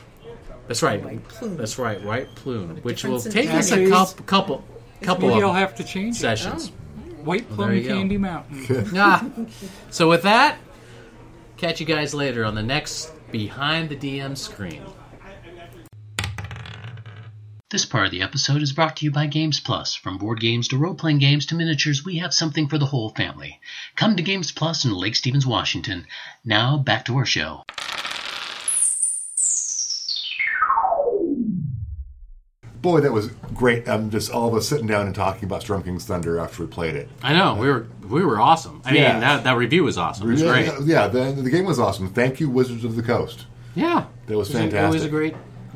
[0.69, 1.03] That's right.
[1.03, 1.57] White Plume.
[1.57, 2.01] That's right.
[2.05, 4.65] White Plume, which will take us a couple couple
[5.03, 6.21] couple Maybe I'll of have to change it.
[6.21, 6.69] sessions.
[7.25, 7.89] White there Plum you go.
[7.95, 8.91] Candy Mountain.
[8.97, 9.29] Ah.
[9.91, 10.59] So with that,
[11.57, 14.83] catch you guys later on the next Behind the DM screen.
[17.71, 19.97] This part of the episode is brought to you by Games Plus.
[19.97, 23.11] From board games to role playing games to miniatures, we have something for the whole
[23.11, 23.61] family.
[23.97, 26.07] Come to Games Plus in Lake Stevens, Washington.
[26.45, 27.65] Now, back to our show.
[32.87, 33.89] Boy, that was great.
[33.89, 36.69] I'm just all of us sitting down and talking about Storm King's Thunder after we
[36.69, 37.09] played it.
[37.21, 38.81] I know we were we were awesome.
[38.85, 39.11] I Yeah.
[39.13, 40.29] mean that that review was awesome.
[40.29, 40.87] It was yeah, great.
[40.87, 42.09] Yeah, the, the game was awesome.
[42.11, 43.47] Thank you, Wizards of the Coast.
[43.75, 45.35] Yeah, That was It a- It was a great,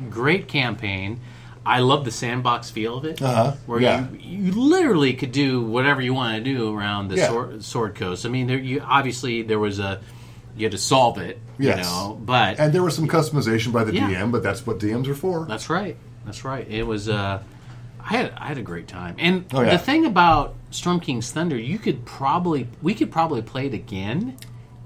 [0.09, 1.19] great campaign.
[1.65, 4.05] I love the sandbox feel of it, Uh-huh, where yeah.
[4.13, 7.27] you, you literally could do whatever you want to do around the Yeah.
[7.27, 8.25] sword, sword coast.
[8.25, 9.99] I mean, there, you obviously there was a
[10.55, 11.77] you had to solve it, Yes.
[11.77, 14.07] you know, but And there was some customization by the Yeah.
[14.09, 15.45] DM, but that's what DMs are for.
[15.49, 15.97] That's right.
[16.25, 16.67] That's right.
[16.69, 17.09] It was.
[17.09, 17.41] Uh,
[18.03, 19.71] I had I had a great time, and Oh, yeah.
[19.71, 24.37] the thing about Storm King's Thunder, you could probably we could probably play it again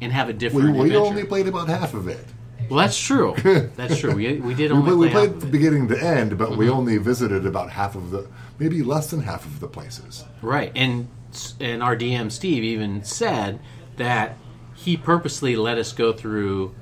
[0.02, 0.98] and have a different we adventure.
[1.06, 2.26] only played about half of it.
[2.70, 3.34] well, that's true.
[3.78, 4.14] that's true.
[4.16, 5.52] We, we did We, only we play played of from it.
[5.52, 6.58] beginning to end, but Mm-hmm.
[6.60, 8.28] we only visited about half of the,
[8.60, 10.26] maybe less than half of the places.
[10.42, 11.08] Right, and
[11.62, 13.60] and our DM Steve even said
[13.98, 14.38] that
[14.74, 16.76] he purposely let us go through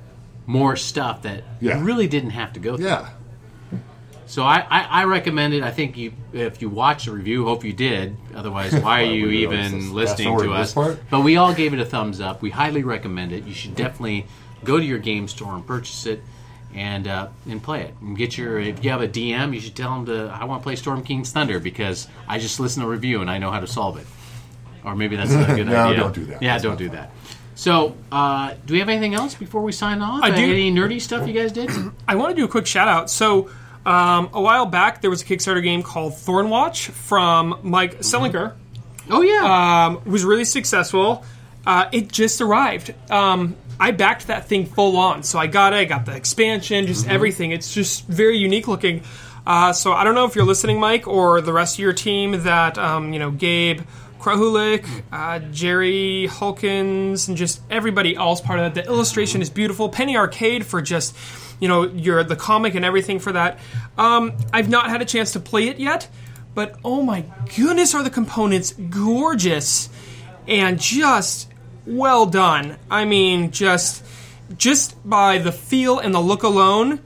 [0.46, 1.80] more stuff that Yeah.
[1.82, 2.86] really didn't have to go through.
[2.86, 3.10] Yeah.
[4.34, 5.62] So I, I, I recommend it.
[5.62, 8.16] I think you if you watch the review, hope you did.
[8.34, 10.74] Otherwise, why are you would you always even listening to to us?
[10.74, 12.42] But we all gave it a thumbs up.
[12.42, 13.44] We highly recommend it.
[13.44, 14.26] You should definitely
[14.64, 16.20] go to your game store and purchase it.
[16.74, 18.58] And uh, and play it and get your.
[18.58, 20.36] If you have a DM, you should tell them to.
[20.36, 23.30] I want to play Storm King's Thunder because I just listened to a review and
[23.30, 24.06] I know how to solve it.
[24.84, 26.00] Or maybe that's not a good No, idea.
[26.00, 26.42] don't do that.
[26.42, 26.96] Yeah, That's don't not do fun.
[26.96, 27.10] that.
[27.54, 30.24] So, uh, do we have anything else before we sign off?
[30.24, 30.42] I do.
[30.42, 31.70] Any nerdy stuff you guys did?
[32.08, 33.08] I want to do a quick shout out.
[33.08, 33.48] So,
[33.86, 38.54] um, a while back, there was a Kickstarter game called Thornwatch from Mike Selinker.
[39.10, 39.86] Oh yeah.
[39.86, 41.24] Um, was really successful.
[41.66, 42.94] Uh, it just arrived.
[43.10, 45.76] Um, I backed that thing full on, so I got it.
[45.76, 47.50] I got the expansion, just everything.
[47.50, 49.02] It's just very unique looking.
[49.46, 52.44] Uh, so I don't know if you're listening, Mike, or the rest of your team.
[52.44, 53.82] That um, you know, Gabe.
[54.20, 58.82] Krahulik, uh, Jerry Holkins, and just everybody else part of that.
[58.82, 59.90] The illustration is beautiful.
[59.90, 61.14] Penny Arcade for just,
[61.60, 63.58] you know, your the comic and everything for that.
[63.96, 66.08] Um, I've not had a chance to play it yet,
[66.54, 67.24] but oh my
[67.56, 69.88] goodness, are the components gorgeous
[70.48, 71.50] and just
[71.86, 72.76] well done.
[72.90, 74.04] I mean, just
[74.58, 77.00] just by the feel and the look alone,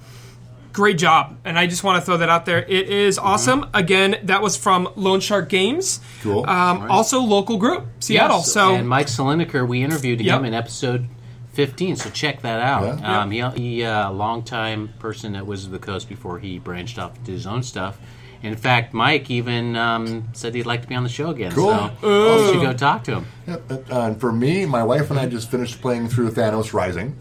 [0.73, 1.37] great job.
[1.45, 2.59] And I just want to throw that out there.
[2.59, 3.67] It is awesome.
[3.75, 6.01] Again, that was from Lone Shark Games.
[6.23, 6.45] Cool.
[6.49, 8.39] Um, Also, local group, Seattle.
[8.39, 10.39] Yes, So and Mike Selinker, we interviewed Yep.
[10.41, 11.07] him in episode
[11.59, 13.01] 15, so check that out.
[13.01, 13.21] Yeah.
[13.23, 17.01] Um, he, he uh, a long-time person at Wizards of the Coast before he branched
[17.01, 17.99] off to his own stuff.
[18.45, 21.51] In fact, Mike even um, said he'd like to be on the show again.
[21.51, 21.91] Cool.
[22.01, 23.27] So you should go talk to him.
[23.49, 23.73] Yep.
[23.73, 27.17] Uh, and for me, my wife and I just finished playing through Thanos Rising.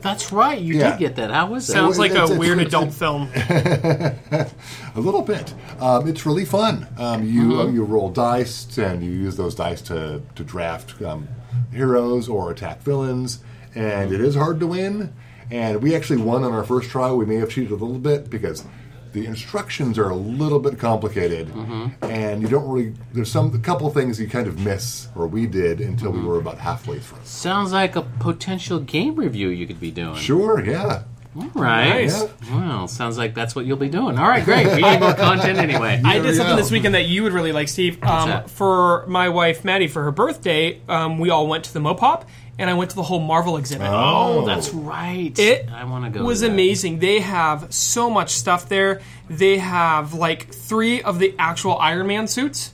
[0.00, 0.60] That's right.
[0.60, 0.90] You Yeah.
[0.90, 1.30] did get that.
[1.30, 1.72] How was that?
[1.74, 3.30] sounds like it's- a it's- weird it's- adult film.
[4.96, 5.54] A little bit.
[5.80, 6.88] Um, it's really fun.
[6.98, 11.28] Um, you uh, you roll dice and you use those dice to to draft um,
[11.72, 13.40] heroes or attack villains,
[13.74, 15.12] and it is hard to win.
[15.50, 17.10] And we actually won on our first try.
[17.12, 18.64] We may have cheated a little bit because
[19.12, 22.04] the instructions are a little bit complicated, mm-hmm.
[22.04, 22.94] and you don't really.
[23.12, 26.26] There's some a couple things you kind of miss, or we did until we mm-hmm.
[26.26, 27.20] were about halfway through.
[27.24, 30.16] Sounds like a potential game review you could be doing.
[30.16, 31.04] Sure, yeah.
[31.36, 32.06] All right.
[32.06, 32.24] Nice.
[32.50, 34.18] Well, sounds like that's what you'll be doing.
[34.18, 34.66] All right, great.
[34.68, 36.00] We need more content anyway.
[36.04, 36.62] I did something go.
[36.62, 38.02] this weekend that you would really like, Steve.
[38.02, 38.50] Um, that?
[38.50, 42.24] for my wife Maddie for her birthday, um, we all went to the Mopop,
[42.58, 43.88] and I went to the whole Marvel exhibit.
[43.90, 45.38] Oh, that's right.
[45.38, 46.24] It I want to go.
[46.24, 46.52] was to that.
[46.52, 47.00] amazing.
[47.00, 49.02] They have so much stuff there.
[49.28, 52.72] They have like three of the actual Iron Man suits,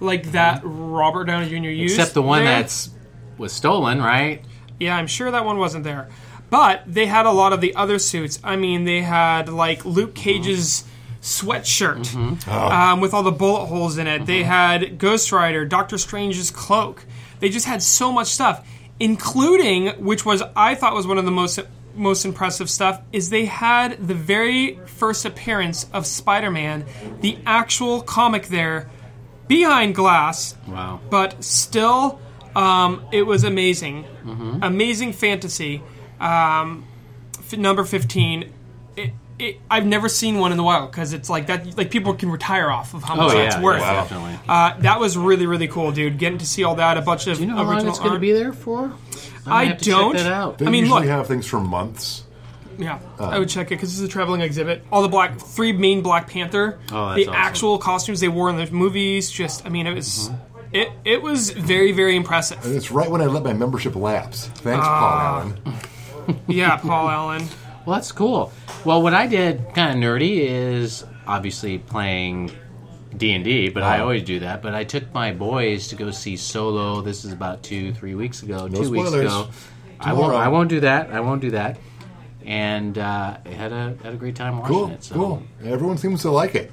[0.00, 1.68] like that Robert Downey Jr.
[1.68, 1.94] used.
[1.98, 2.58] Except the one there.
[2.58, 2.90] that's
[3.36, 4.42] was stolen, right?
[4.80, 6.08] Yeah, I'm sure that one wasn't there.
[6.50, 8.38] But they had a lot of the other suits.
[8.42, 10.84] I mean, they had like Luke Cage's
[11.20, 12.50] sweatshirt Mm-hmm.
[12.50, 14.24] um, with all the bullet holes in it.
[14.26, 17.04] They had Ghost Rider, Doctor Strange's cloak.
[17.40, 18.66] They just had so much stuff,
[18.98, 21.58] including which was I thought was one of the most
[21.94, 26.84] most impressive stuff is they had the very first appearance of Spider-Man,
[27.20, 28.88] the actual comic there
[29.48, 31.00] behind glass Wow.
[31.10, 32.20] but still,
[32.54, 34.04] um, it was amazing.
[34.24, 34.60] Mm-hmm.
[34.62, 35.82] Amazing fantasy.
[36.20, 36.84] Um,
[37.38, 38.52] f- number 15.
[38.96, 41.76] It, it, I've never seen one in the wild because it's like that.
[41.76, 43.80] Like people can retire off of how Oh much yeah, that's worth.
[43.80, 44.38] yeah, definitely.
[44.48, 46.18] Uh, that was really really cool, dude.
[46.18, 48.10] Getting to see all that, a bunch of Do you know how long it's going
[48.10, 48.20] to art.
[48.20, 48.84] be there for?
[48.84, 48.92] I'm
[49.46, 50.16] I gonna have to check don't.
[50.16, 50.58] that out.
[50.58, 52.24] They I mean, usually look- have things for months.
[52.80, 54.84] Yeah, I would check it because it's a traveling exhibit.
[54.92, 57.34] All the black, three main Black Panther, Oh, that's the awesome.
[57.34, 59.30] actual costumes they wore in the movies.
[59.32, 60.30] Just, I mean, it was,
[60.72, 62.64] it, it was very, very impressive.
[62.64, 64.46] And it's right when I let my membership lapse.
[64.46, 65.60] Thanks, Paul Allen.
[66.46, 67.46] Yeah, Paul Allen.
[67.86, 68.52] Well, that's cool.
[68.84, 72.50] Well, what I did, kind of nerdy, is obviously playing
[73.16, 74.02] D and D, but I Oh.
[74.02, 74.60] always do that.
[74.62, 77.00] But I took my boys to go see Solo.
[77.00, 78.66] This is about two, three weeks ago.
[78.66, 79.26] No two weeks spoilers.
[79.32, 79.48] ago.
[80.00, 80.34] I won't.
[80.34, 81.10] I won't do that.
[81.10, 81.78] I won't do that.
[82.44, 85.04] And uh, I had a had a great time watching Cool, it.
[85.04, 85.42] So cool.
[85.64, 86.70] Everyone seems to like it.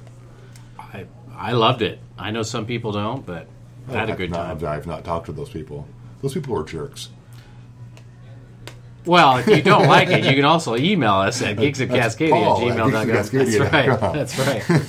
[0.78, 1.06] I
[1.36, 1.98] I loved it.
[2.18, 3.46] I know some people don't, but
[3.88, 4.68] I had a I've good not- time.
[4.68, 5.86] I've not talked to those people.
[6.22, 7.08] Those people are jerks.
[9.06, 12.68] Well, if you don't like it, you can also email us at That's geeksofcascadia Paul
[12.70, 13.06] at gmail.com.
[13.32, 14.00] That's right.
[14.12, 14.82] That's right.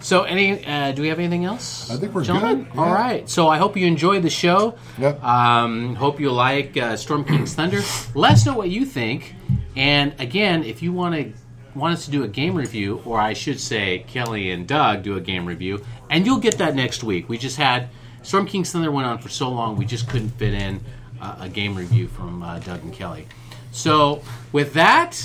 [0.00, 0.64] So, any?
[0.64, 1.90] Uh, do we have anything else?
[1.90, 2.64] I think we're gentlemen?
[2.64, 2.94] good, All yeah.
[2.94, 3.28] right.
[3.28, 4.76] So, I hope you enjoyed the show.
[4.98, 5.22] Yep.
[5.22, 7.80] Um, hope you like uh, Storm King's Thunder.
[8.14, 9.34] Let us know what you think.
[9.76, 11.32] And again, if you want to
[11.74, 15.16] want us to do a game review, or I should say, Kelly and Doug do
[15.16, 17.28] a game review, and you'll get that next week.
[17.28, 17.88] We just had
[18.22, 20.80] Storm King's Thunder went on for so long, we just couldn't fit in
[21.20, 23.26] uh, a game review from uh, Doug and Kelly.
[23.72, 24.22] So,
[24.52, 25.20] with that,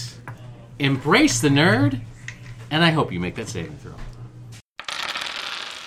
[0.80, 2.00] embrace the nerd,
[2.70, 3.94] and I hope you make that saving throw.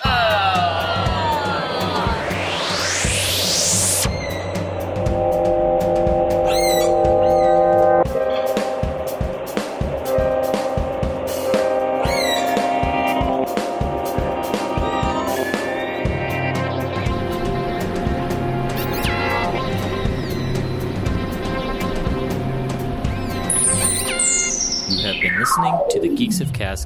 [0.04, 0.85] You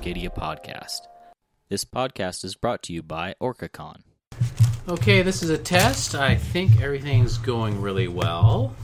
[0.00, 1.00] Cascadia podcast.
[1.68, 3.96] This podcast is brought to you by OrcaCon.
[4.88, 6.14] Okay, this is a test.
[6.14, 8.74] I think everything's going really well.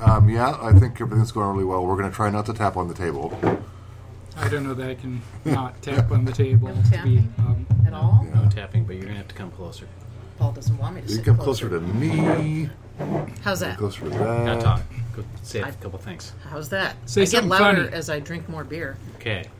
[0.00, 1.86] Um, yeah, I think everything's going really well.
[1.86, 3.36] We're going to try not to tap on the table.
[4.36, 6.68] I don't know that I can not tap on the table.
[6.68, 7.34] No to be, tapping?
[7.38, 8.26] um, At all?
[8.34, 9.88] No tapping, but you're gonna have to come closer.
[10.38, 12.70] Paul doesn't want me to You sit come closer to me,
[13.42, 13.78] How's that?
[13.78, 14.44] closer to that.
[14.44, 14.82] Now talk.
[15.16, 16.32] Go say a couple things.
[16.48, 16.94] How's that?
[17.06, 17.96] Say I get something louder funny.
[17.96, 18.96] as I drink more beer.
[19.16, 19.46] Okay.